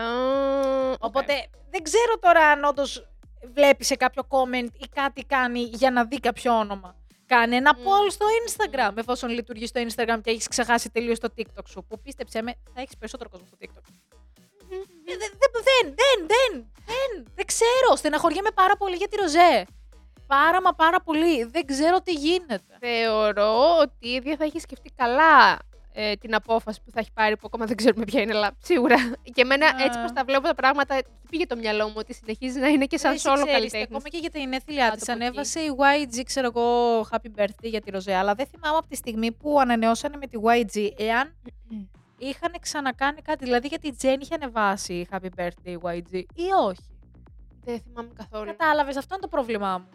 [0.92, 1.04] οκ.
[1.04, 1.34] Οπότε
[1.70, 3.08] δεν ξέρω τώρα αν όντως
[3.54, 6.96] βλέπει σε κάποιο comment ή κάτι κάνει για να δει κάποιο όνομα.
[7.26, 7.84] Κάνε ένα Μμμ.
[7.86, 11.86] poll στο Instagram, εφόσον λειτουργεί στο Instagram και έχεις ξεχάσει τελείως το TikTok σου.
[11.90, 13.84] Που πίστεψε με, θα έχεις περισσότερο κόσμο στο TikTok.
[14.72, 17.96] Ε, Δεν, δεν, δεν, δεν, δεν, δεν, δεν ξέρω.
[17.96, 19.66] Στεναχωριέμαι πάρα πολύ για τη Ροζέ.
[20.28, 21.44] Πάρα μα πάρα πολύ.
[21.44, 22.78] Δεν ξέρω τι γίνεται.
[22.80, 25.60] Θεωρώ ότι η ίδια θα έχει σκεφτεί καλά
[25.94, 28.96] ε, την απόφαση που θα έχει πάρει, που ακόμα δεν ξέρουμε ποια είναι, αλλά σίγουρα.
[29.34, 29.84] Και εμένα, Α.
[29.84, 30.98] έτσι πώ τα βλέπω τα πράγματα,
[31.30, 33.88] πήγε το μυαλό μου ότι συνεχίζει να είναι και σαν Εσύ solo ξέρεις, καλλιτέχνης.
[33.88, 35.10] Ακόμα και για τα γενέθλιά Κάτω της.
[35.10, 35.24] από εκεί.
[35.24, 38.14] Ανέβασε η YG, ξέρω εγώ, Happy Birthday για τη Ροζέ.
[38.16, 41.36] Αλλά δεν θυμάμαι από τη στιγμή που ανανεώσανε με τη YG, εάν
[42.18, 43.44] είχαν ξανακάνει κάτι.
[43.44, 46.86] Δηλαδή για τη Τζέν είχε ανεβάσει Happy Birthday η YG ή όχι.
[47.64, 48.46] Δεν θυμάμαι καθόλου.
[48.46, 49.88] Κατάλαβες, αυτό είναι το πρόβλημά μου.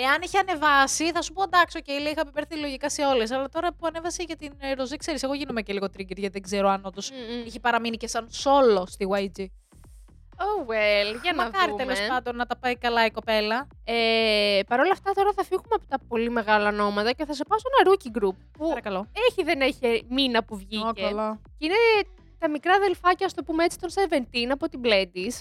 [0.00, 3.30] Εάν είχε ανεβάσει, θα σου πω εντάξει, okay, λέει Happy Birthday λογικά σε όλες.
[3.30, 6.28] Αλλά τώρα που ανέβασε για την ε, Ροζέ, ξέρεις, εγώ γίνομαι και λίγο trigger γιατί
[6.28, 7.46] δεν ξέρω αν όντως Μμμ.
[7.46, 9.44] είχε παραμείνει και σαν solo στη YG.
[10.40, 11.84] Oh well, για να Μακάρι δούμε.
[11.84, 13.66] τέλος πάντων να τα πάει καλά η κοπέλα.
[13.84, 17.44] Ε, Παρ' όλα αυτά, τώρα θα φύγουμε από τα πολύ μεγάλα ονόματα και θα σε
[17.48, 19.06] πάω σε ένα rookie group που Παρακαλώ.
[19.30, 21.02] έχει δεν έχει μήνα που βγήκε.
[21.02, 21.40] καλά.
[21.58, 21.74] Και είναι
[22.38, 25.40] τα μικρά αδελφάκια, ας το πούμε έτσι, των 17 από την Bladys.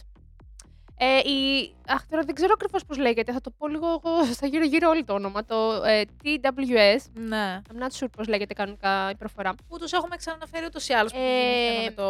[0.99, 1.73] Ε, η...
[1.88, 3.31] Αχ, τώρα δεν ξέρω ακριβώς πώς λέγεται.
[3.33, 5.45] Θα το πω λίγο εγώ στα γύρω-γύρω όλο το όνομα.
[5.45, 7.01] Το ε, TWS.
[7.13, 7.62] Ναι.
[7.69, 9.53] I'm not sure πώς λέγεται κανονικά η προφορά.
[9.69, 11.12] Που του έχουμε ξαναναφέρει ούτως ή άλλως.
[11.12, 12.03] Ε, με το.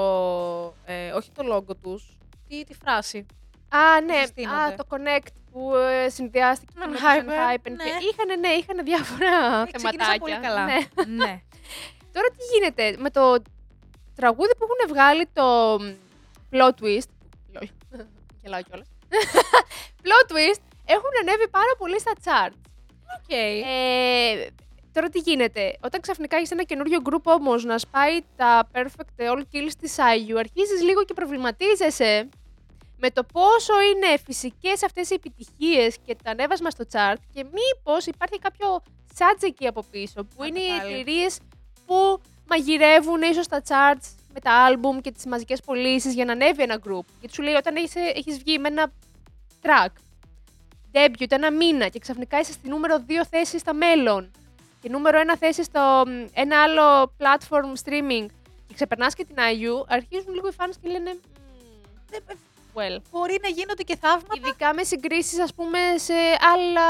[0.86, 2.18] Ε, όχι το λόγο τους.
[2.48, 3.26] Τι, τη φράση.
[3.70, 4.62] Α, ναι, συστήνονται.
[4.62, 7.72] α, το Connect που ε, συνδυάστηκε Με με το Hyper, Hyper.
[7.72, 7.84] ναι.
[7.84, 9.28] Και είχαν, ναι, είχαν διάφορα
[9.62, 10.20] Ε, ξεκίνησαν θεματάκια.
[10.20, 10.66] πολύ καλά.
[10.66, 10.78] Ναι.
[11.26, 11.42] ναι.
[12.12, 13.42] Τώρα τι γίνεται με το
[14.16, 15.94] τραγούδι που έχουν βγάλει το μ,
[16.52, 17.10] Plot Twist.
[18.50, 18.62] Λολ.
[18.62, 18.88] Γελάω κιόλας.
[20.04, 22.54] Plot Twist έχουν ανέβει πάρα πολύ στα chart.
[23.18, 23.32] OK.
[23.32, 24.48] Ε,
[24.94, 29.40] τώρα τι γίνεται; Όταν ξαφνικά έχεις ένα καινούριο group όμως να σπάει τα perfect all
[29.40, 32.30] kills της IU, αρχίζεις λίγο και προβληματίζεσαι
[33.00, 38.06] με το πόσο είναι φυσικές αυτές οι επιτυχίες και το ανέβασμα στο chart και μήπως
[38.06, 38.82] υπάρχει κάποιο
[39.16, 40.94] σάτζ εκεί από πίσω που Να είναι το οι πάλι.
[40.94, 41.40] εταιρείες
[41.86, 44.08] που μαγειρεύουν ίσως τα charts
[44.38, 47.06] με τα album και τις μαζικές πωλήσεις για να ανέβει ένα group.
[47.20, 48.92] Γιατί σου λέει όταν έχεις, έχεις βγει με ένα
[49.64, 49.92] track,
[50.92, 54.32] debut ένα μήνα και ξαφνικά είσαι στη νούμερο 2 θέση στα μέλλον
[54.82, 58.26] και νούμερο 1 θέση στο μ, ένα άλλο platform streaming
[58.68, 61.20] και ξεπερνάς και την IU, αρχίζουν λίγο οι fans και λένε «Μμμ,
[62.10, 62.38] Δεν-
[62.76, 63.02] well.
[63.12, 64.34] Μπορεί να γίνονται και θαύματα.
[64.38, 66.14] Ειδικά με συγκρίσεις ας πούμε σε
[66.54, 66.88] άλλα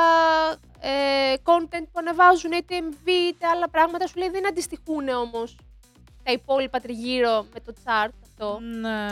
[0.79, 5.55] ε, content που ανεβάζουν είτε MV είτε άλλα πράγματα σου λέει δεν αντιστοιχούν όμως
[6.27, 8.59] τα υπόλοιπα τριγύρω με το chart αυτό.
[8.59, 9.05] Ναι.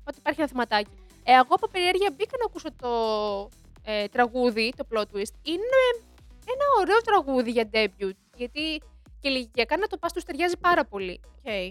[0.00, 0.90] Οπότε υπάρχει ένα θεματάκι.
[1.24, 2.90] Ε, εγώ από περιέργεια μπήκα να ακούσω το
[3.92, 5.34] ε, τραγούδι, το plot twist.
[5.42, 5.78] Είναι
[6.54, 8.16] ένα ωραίο τραγούδι για debut.
[8.36, 8.82] Γιατί
[9.20, 11.20] και ηλικιακά να το πας τους ταιριάζει πάρα πολύ.
[11.38, 11.46] Οκ.
[11.46, 11.70] Ε,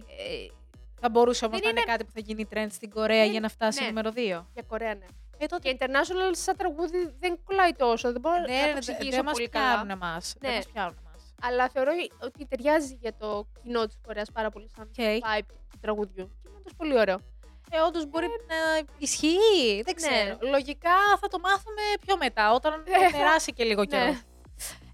[1.01, 3.31] Θα μπορούσε όμως Δεν να είναι είναι- κάτι που θα γίνει trend στην Κορέα Δεν-
[3.31, 3.87] για να φτάσει ναι.
[3.87, 4.45] νούμερο 2.
[4.53, 5.05] για Κορέα, ναι.
[5.37, 8.11] Ε, τότε Και international σαν τραγούδι δεν κολλάει τόσο.
[8.11, 9.65] Δεν μπορώ να το δεν, εξηγήσω δεν μας πολύ καλά.
[9.73, 10.35] πιάνουν εμάς.
[10.39, 10.55] Δεν Ναι.
[10.55, 11.08] μας πιάνουν εμάς.
[11.41, 14.93] Αλλά θεωρώ ότι ταιριάζει για το κοινό της Κορέας πάρα πολύ σαν OK.
[14.97, 16.25] vibe του τραγουδιού.
[16.41, 17.19] Και είναι όντως πολύ ωραίο.
[17.71, 19.81] Ε, όντως μπορεί να ισχύει.
[19.83, 19.93] Δεν Ναι.
[19.93, 20.37] ξέρω.
[20.51, 24.05] Λογικά θα το μάθουμε πιο μετά, όταν Ε, θα περάσει και λίγο καιρό.
[24.05, 24.19] Ναι.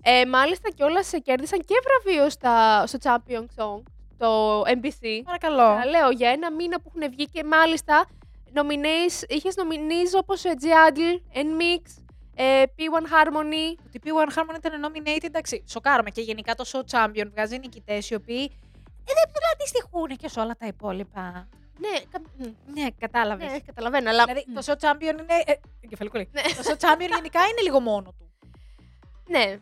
[0.04, 3.82] Ε, μάλιστα κιόλας σε κέρδισαν και βραβείο στα, στο Champion Song,
[4.18, 5.22] το MBC.
[5.26, 5.58] Παρακαλώ.
[5.82, 8.06] Τα λέω για ένα μήνα που έχουν βγει και μάλιστα
[8.54, 12.04] nominees, είχες nominees όπως ε, G Adl, Nmix,
[12.36, 13.80] ε, P1 Harmony.
[13.86, 18.16] Ότι P1 Harmony ήταν nominated, εντάξει, σοκάρομαι και γενικά το show champion βγάζει νικητές οι
[18.16, 18.52] οποίοι
[19.08, 21.48] ε, δεν δεν αντιστοιχούν και σε όλα τα υπόλοιπα.
[21.80, 22.22] Ναι, κα...
[22.38, 22.44] μ,
[22.74, 23.52] Ναι, κατάλαβες.
[23.52, 24.24] ναι, καταλαβαίνω, αλλά.
[24.26, 25.34] Δηλαδή το show champion είναι.
[25.46, 26.42] Ε, εγκεφαλικό Ναι.
[26.42, 28.32] Το show champion γενικά είναι λίγο μόνο του.
[29.28, 29.60] ναι.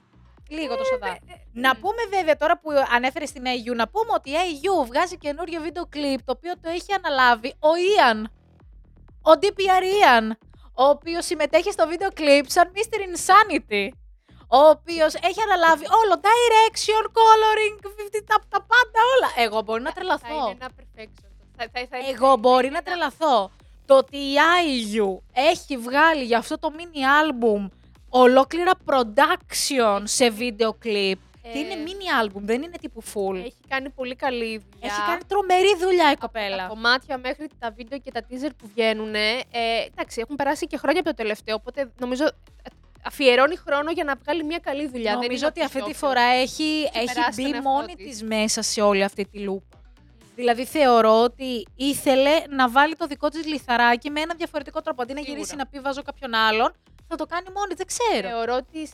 [0.49, 1.17] Λίγο το σοδά.
[1.53, 5.61] Να πούμε βέβαια τώρα που ανέφερες στην AU, να πούμε ότι η AU βγάζει καινούριο
[5.61, 8.23] βίντεο κλιπ το οποίο το έχει αναλάβει ο Ian.
[9.21, 10.31] Ο DPR Ian.
[10.75, 12.97] Ο οποίος συμμετέχει στο βίντεο κλιπ σαν Mr.
[13.09, 13.87] Insanity.
[14.47, 17.79] Ο οποίος έχει αναλάβει όλο direction, coloring,
[18.25, 19.45] τα, τα πάντα όλα.
[19.45, 20.27] Εγώ μπορεί να Θα τρελαθώ.
[20.49, 21.29] είναι ένα perfection.
[21.57, 23.51] Θα, θα, θα, Εγώ μπορεί να τρελαθώ.
[23.85, 24.33] Το ότι η
[24.63, 27.69] IU έχει βγάλει για αυτό το mini album
[28.09, 31.19] ολόκληρα production σε βίντεο κλιπ.
[31.51, 33.35] Τι είναι Ε, mini album, δεν είναι τύπου full.
[33.35, 34.79] Έχει κάνει πολύ καλή δουλειά.
[34.79, 36.67] Έχει κάνει τρομερή δουλειά η Από τα κοπέλα.
[36.67, 39.15] κομμάτια μέχρι τα βίντεο και τα teaser που βγαίνουν.
[39.15, 39.39] Ε,
[39.91, 42.29] εντάξει, έχουν περάσει και χρόνια από το τελευταίο, οπότε νομίζω ε,
[43.05, 45.11] αφιερώνει χρόνο για να βγάλει μια καλή δουλειά.
[45.11, 46.07] Δεν Νομίζω είναι ότι αυτή τη αυτόφιλο.
[46.09, 48.05] φορά έχει, περάσει έχει τον μπει εαυτό μόνη της.
[48.09, 49.77] της μέσα σε όλη αυτή τη λούπα.
[50.35, 55.01] Δηλαδή θεωρώ ότι ήθελε να βάλει το δικό της λιθαράκι με ένα διαφορετικό τρόπο.
[55.01, 55.37] Αντί να Σίγουρα.
[55.37, 56.73] γυρίσει να πει βάζω κάποιον άλλον,
[57.07, 58.27] θα το κάνει μόνη, δεν ξέρω.
[58.27, 58.89] Θεωρώ ότι,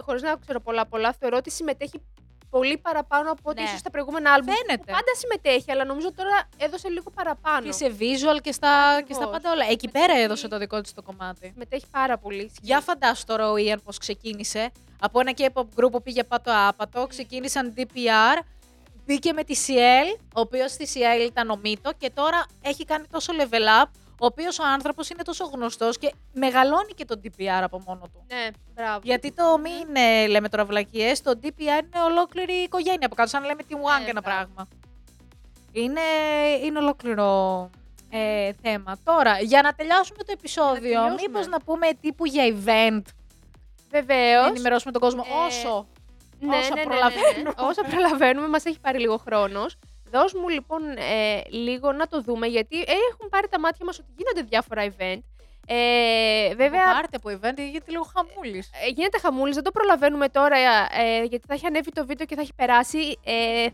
[0.00, 2.00] χωρίς να ξέρω πολλά πολλά, θεωρώ ότι συμμετέχει
[2.50, 3.66] πολύ παραπάνω από ό,τι Ναι.
[3.66, 4.54] ίσως στα προηγούμενα άλμπουμ.
[4.54, 4.76] Φαίνεται.
[4.84, 7.66] που Πάντα συμμετέχει, αλλά νομίζω τώρα έδωσε λίγο παραπάνω.
[7.66, 9.30] Και σε visual και στα, και στα Ακριβώς.
[9.30, 9.64] πάντα όλα.
[9.70, 10.24] Εκεί Με πέρα συμμετέχει.
[10.24, 11.48] έδωσε το δικό της το κομμάτι.
[11.52, 12.50] Συμμετέχει πάρα πολύ.
[12.62, 14.70] Για φαντάσου τώρα ο Ian πώς ξεκίνησε.
[15.00, 18.42] Από ένα K-pop group που πήγε πάτο άπατο, ξεκίνησαν DPR,
[19.06, 23.04] μπήκε με τη CL, ο οποίος στη CL ήταν ο Μίτο και τώρα έχει κάνει
[23.10, 23.88] τόσο level up,
[24.22, 28.24] ο οποίος ο άνθρωπος είναι τόσο γνωστός και μεγαλώνει και το DPR από μόνο του.
[28.28, 29.00] Ναι, μπράβο.
[29.02, 33.40] Γιατί το μη είναι, λέμε τώρα βλακίες, το DPR είναι ολόκληρη οικογένεια από κάτω, σαν
[33.40, 34.38] να λέμε Team One Ναι, ένα μπράβο.
[34.54, 34.68] πράγμα.
[35.72, 36.00] Είναι,
[36.64, 37.70] είναι ολόκληρο
[38.10, 38.96] ε, θέμα.
[39.04, 41.14] Τώρα, για να τελειώσουμε το επεισόδιο, τελειώσουμε.
[41.20, 43.02] μήπως να πούμε τύπου για event,
[43.90, 44.42] Βεβαίως.
[44.42, 45.86] να ενημερώσουμε τον κόσμο Ε, όσο
[46.40, 47.42] Ναι, όσα ναι, ναι, ναι, προλαβαίνουμε.
[47.42, 47.50] ναι.
[47.68, 49.76] Όσα προλαβαίνουμε, μας έχει πάρει λίγο χρόνος.
[50.12, 52.76] Δώσ' μου λοιπόν ε, λίγο να το δούμε, γιατί
[53.10, 55.22] έχουν πάρει τα μάτια μας ότι γίνονται διάφορα event.
[55.66, 58.70] Ε, βέβαια, Πάρτε από event γιατί λίγο χαμούλης.
[58.84, 62.34] ε, γίνεται χαμούλης, δεν το προλαβαίνουμε τώρα, ε, γιατί θα έχει ανέβει το βίντεο και
[62.34, 63.18] θα έχει περάσει.
[63.24, 63.66] Ε,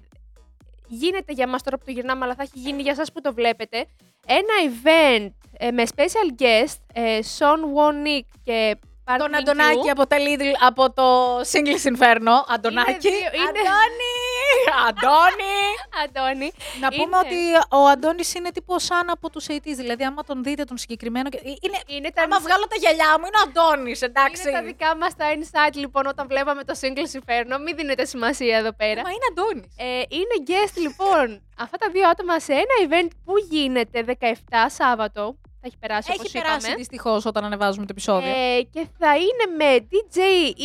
[0.87, 3.35] γίνεται για μας τώρα που το γυρνάμε, αλλά θα έχει γίνει για σας που το
[3.35, 3.87] βλέπετε.
[4.27, 9.39] Ένα event ε, με special guest, ε, Sean Wonick και Park Τον Min-gyu.
[9.39, 12.35] Αντωνάκη από, τα Lidl, από το Singles Inferno.
[12.55, 12.99] Αντωνάκη.
[12.99, 14.19] δύο- είναι- Αντώνη!
[14.89, 15.59] Αντώνη!
[16.05, 16.51] Αντώνη.
[16.81, 17.39] Να πούμε Είναι- ότι
[17.77, 21.29] ο Αντώνης είναι τύπος σαν από τους 80's, δηλαδή άμα τον δείτε τον συγκεκριμένο...
[21.29, 24.43] και- Είναι, Είναι τα, άμα βγάλω τα γυαλιά μου είναι ο Αντώνης, εντάξει.
[24.49, 27.61] είναι τα δικά μας τα insight λοιπόν όταν βλέπαμε το Singles Inferno.
[27.65, 29.01] Μην δίνετε σημασία εδώ πέρα.
[29.03, 29.73] Μα είναι Αντώνης.
[29.77, 34.33] Ε, είναι guest λοιπόν αυτά τα δύο άτομα σε ένα event που γίνεται 17
[34.67, 35.37] Σάββατο.
[35.61, 36.75] Θα έχει περάσει όπως Έχει περάσει είπαμε.
[36.77, 38.31] δυστυχώς όταν ανεβάζουμε το επεισόδιο.
[38.31, 40.19] Ε, και θα είναι με DJ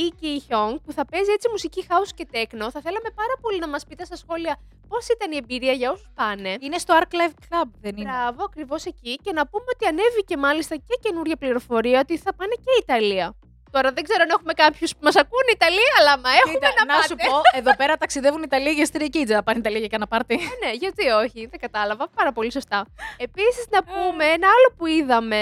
[0.06, 2.67] Iki Hyung που θα παίζει έτσι μουσική house και techno.
[2.71, 6.10] Θα θέλαμε πάρα πολύ να μας πείτε στα σχόλια πώς ήταν η εμπειρία για όσους
[6.15, 6.56] πάνε.
[6.60, 9.15] Είναι στο Arc Live Club, δεν είναι; Μπράβο, ακριβώς εκεί.
[9.23, 13.36] Και να πούμε ότι ανέβηκε μάλιστα και καινούργια πληροφορία ότι θα πάνε και Ιταλία.
[13.76, 16.86] Τώρα δεν ξέρω αν έχουμε κάποιους που μας ακούνε Ιταλία, αλλά μα έχουμε Κοίτα, να,
[16.86, 17.08] να πάτε.
[17.08, 19.32] σου πω, εδώ πέρα ταξιδεύουν οι Ιταλοί για στρία kids.
[19.40, 20.34] Να πάνε Ιταλία για κανένα πάρτι.
[20.34, 22.04] Ε, ναι, γιατί όχι, δεν κατάλαβα.
[22.20, 22.78] Πάρα πολύ σωστά.
[23.28, 25.42] Επίσης, να πούμε ένα άλλο που είδαμε.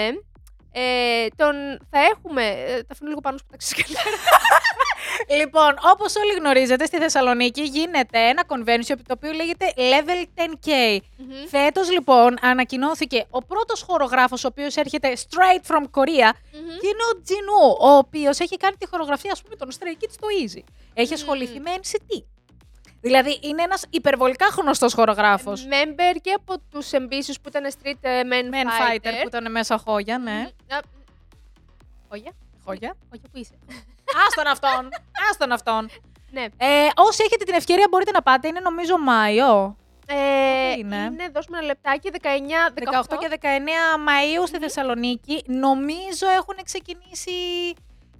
[0.72, 1.54] Ε, τον
[1.90, 2.44] θα έχουμε.
[2.46, 3.84] Ε, τα αφήνω λίγο πάνω στο ταξί.
[5.38, 10.98] Λοιπόν, όπως όλοι γνωρίζετε, στη Θεσσαλονίκη γίνεται ένα convention το οποίο λέγεται Level 10K.
[11.16, 11.46] Μμμ.
[11.48, 16.78] Φέτος, λοιπόν, ανακοινώθηκε ο πρώτος χορογράφος, ο οποίος έρχεται straight from Korea, Μμμ.
[16.80, 20.10] και είναι ο Τζινού, ο οποίος έχει κάνει τη χορογραφία, ας πούμε, των Stray Kids
[20.12, 20.62] στο Easy.
[20.94, 21.14] Έχει Μμμ.
[21.14, 22.22] ασχοληθεί με NCT.
[23.02, 25.66] Δηλαδή, είναι ένας υπερβολικά γνωστό χορογράφος.
[25.70, 29.76] Member και από τους Ambitious που ήταν Street ε, Men, Men Fighter που ήταν μέσα
[29.76, 30.32] χόγια, ναι.
[30.32, 30.76] Μμμ.
[30.76, 30.80] Α,
[32.08, 32.32] Χόγια;
[32.64, 32.96] Χόγια.
[33.10, 33.54] Χόγια που είσαι;
[34.26, 34.88] Άστον αυτόν.
[35.30, 35.90] Άστον αυτόν.
[36.30, 36.42] Ναι.
[36.56, 38.48] Ε, όσοι έχετε την ευκαιρία μπορείτε να πάτε.
[38.48, 39.76] Είναι νομίζω Μάιο.
[40.06, 42.26] Ε, είναι; είναι, δώσουμε ένα λεπτάκι, 19,
[43.04, 43.46] 18 και 19
[44.08, 45.44] Μαΐου στη Θεσσαλονίκη.
[45.46, 47.32] Νομίζω έχουν ξεκινήσει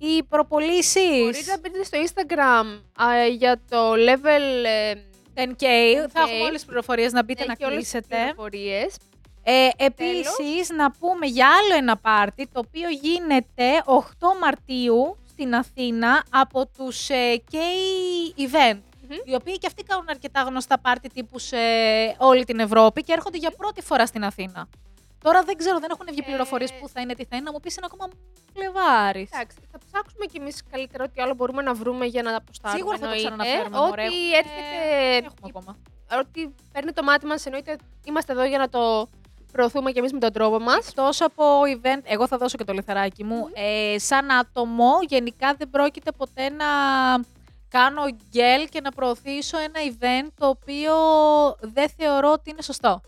[0.02, 1.20] οι προπολήσεις.
[1.22, 4.92] Μπορείτε να μπείτε στο Instagram α, για το level ε,
[5.34, 5.64] 10K.
[6.12, 8.16] Θα έχουμε όλες τις πληροφορίες να μπείτε να έχει όλες τις κλείσετε.
[8.16, 8.96] πληροφορίες.
[9.42, 14.00] Ε, επίσης, να πούμε για άλλο ένα πάρτι, το οποίο γίνεται 8
[14.40, 17.54] Μαρτίου στην Αθήνα από τους ε, K
[18.40, 18.80] Event.
[19.08, 19.16] Μμμ.
[19.24, 21.56] Οι οποίοι και αυτοί κάνουν αρκετά γνωστά πάρτι τύπους σε
[22.18, 24.68] όλη την Ευρώπη και έρχονται για πρώτη φορά στην Αθήνα.
[25.22, 27.52] Τώρα δεν ξέρω, δεν έχουν βγει Ε, πληροφορίες πού θα είναι, τι θα είναι, να
[27.52, 28.12] μου πεις είναι ακόμα
[28.54, 29.28] Φλεβάρη.
[29.32, 32.78] Εντάξει, θα ψάξουμε κι εμείς καλύτερα ό,τι άλλο μπορούμε να βρούμε για να αποστάρουμε.
[32.78, 33.28] Σίγουρα θα το εννοείται.
[33.28, 34.02] ξαναναφέρουμε, Ό,τι μωρέ.
[34.02, 35.76] Έχουμε- έρχεται, Έχουμε ακόμα.
[36.20, 39.08] ό,τι παίρνει το μάτι μας, εννοείται είμαστε εδώ για να το
[39.52, 40.88] προωθούμε κι εμείς με τον τρόπο μας.
[40.88, 41.44] Εκτός από
[41.76, 43.48] event, εγώ θα δώσω και το λιθαράκι μου.
[43.52, 46.66] Ε, σαν άτομο, γενικά δεν πρόκειται ποτέ να
[47.68, 50.94] κάνω γκέλ και να προωθήσω ένα event το οποίο
[51.60, 53.00] δεν θεωρώ ότι είναι σωστό.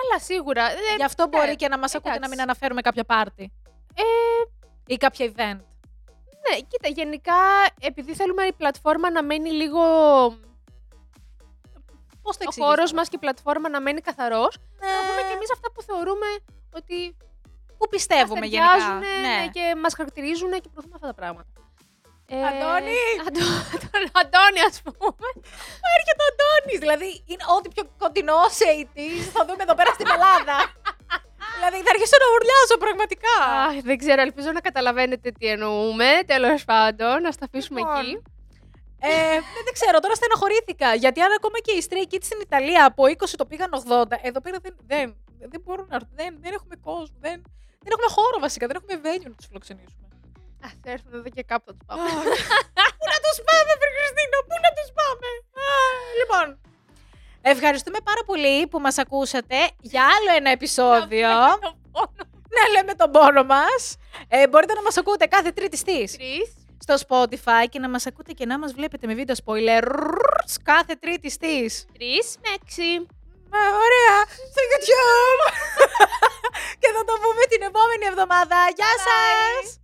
[0.00, 0.70] Καλά, σίγουρα.
[0.70, 2.30] Ε, Γι' αυτό ναι, μπορεί και να μας ακούτε να εντάξει.
[2.34, 3.52] μην αναφέρουμε κάποια πάρτι
[3.94, 4.02] Ε,
[4.86, 5.60] ή κάποια event.
[6.44, 7.34] ναι, κοίτα, γενικά
[7.80, 9.80] επειδή θέλουμε η πλατφόρμα να μένει λίγο.
[12.22, 14.56] Πώς το Ο εξηγείς χώρος αυτό; μας και η πλατφόρμα να μένει καθαρός.
[14.80, 14.86] Ναι.
[14.86, 16.26] Να πούμε και εμείς αυτά που θεωρούμε
[16.74, 17.16] ότι
[17.78, 18.70] Πού πιστεύουμε μας γενικά.
[18.72, 19.28] ταιριάζουν Ναι.
[19.28, 21.48] ναι, και μας χαρακτηρίζουν και προωθούμε αυτά τα πράγματα.
[22.34, 23.00] Ε, Αντώνη!
[23.26, 25.28] Αντώ- τον Αντώνη, ας πούμε.
[25.96, 26.78] Έρχεται ο Αντώνης.
[26.84, 30.56] Δηλαδή είναι ό,τι πιο κοντινό σε 80s θα δούμε εδώ πέρα στην Ελλάδα.
[31.56, 33.36] δηλαδή θα αρχίσω να ουρλιάζω πραγματικά.
[33.66, 36.10] Αχ, δεν ξέρω, ελπίζω να καταλαβαίνετε τι εννοούμε.
[36.32, 38.12] Τέλος πάντων, να τα αφήσουμε Λοιπόν, εκεί.
[39.02, 39.08] Ε,
[39.54, 40.88] δεν, δεν ξέρω, τώρα στενοχωρήθηκα.
[41.04, 44.40] Γιατί αν ακόμα και οι Stray Kids στην Ιταλία από 20 το πήγαν 80, εδώ
[44.44, 45.06] πέρα δεν, δεν,
[45.52, 46.14] δεν μπορούν να έρθουν.
[46.20, 47.16] Δεν, δεν έχουμε κόσμο.
[47.26, 47.36] Δεν,
[47.84, 48.64] δεν έχουμε χώρο βασικά.
[48.68, 49.99] Δεν έχουμε venue να τους φιλοξενήσουμε.
[50.64, 52.02] Α, θα έρθουν εδώ και κάπου θα τους πάμε.
[52.98, 55.28] πού να τους πάμε, Βρε Χριστίνα, πού να τους πάμε.
[55.64, 55.68] Α,
[56.20, 56.46] λοιπόν.
[57.42, 61.28] Ευχαριστούμε πάρα πολύ που μας ακούσατε για άλλο ένα επεισόδιο.
[62.56, 63.96] να λέμε τον πόνο μας.
[64.28, 66.54] Ε, μπορείτε να μας ακούτε κάθε τρίτη στις Τρεις.
[66.78, 69.82] στο Spotify και να μας ακούτε και να μας βλέπετε με βίντεο spoiler
[70.62, 71.86] κάθε τρίτη στις.
[71.92, 73.06] Τρει με έξι.
[73.52, 74.16] Μα, ωραία,
[74.50, 75.42] στο YouTube.
[76.80, 78.56] και θα το πούμε την επόμενη εβδομάδα.
[78.76, 79.04] Γεια Bye.
[79.06, 79.79] σας!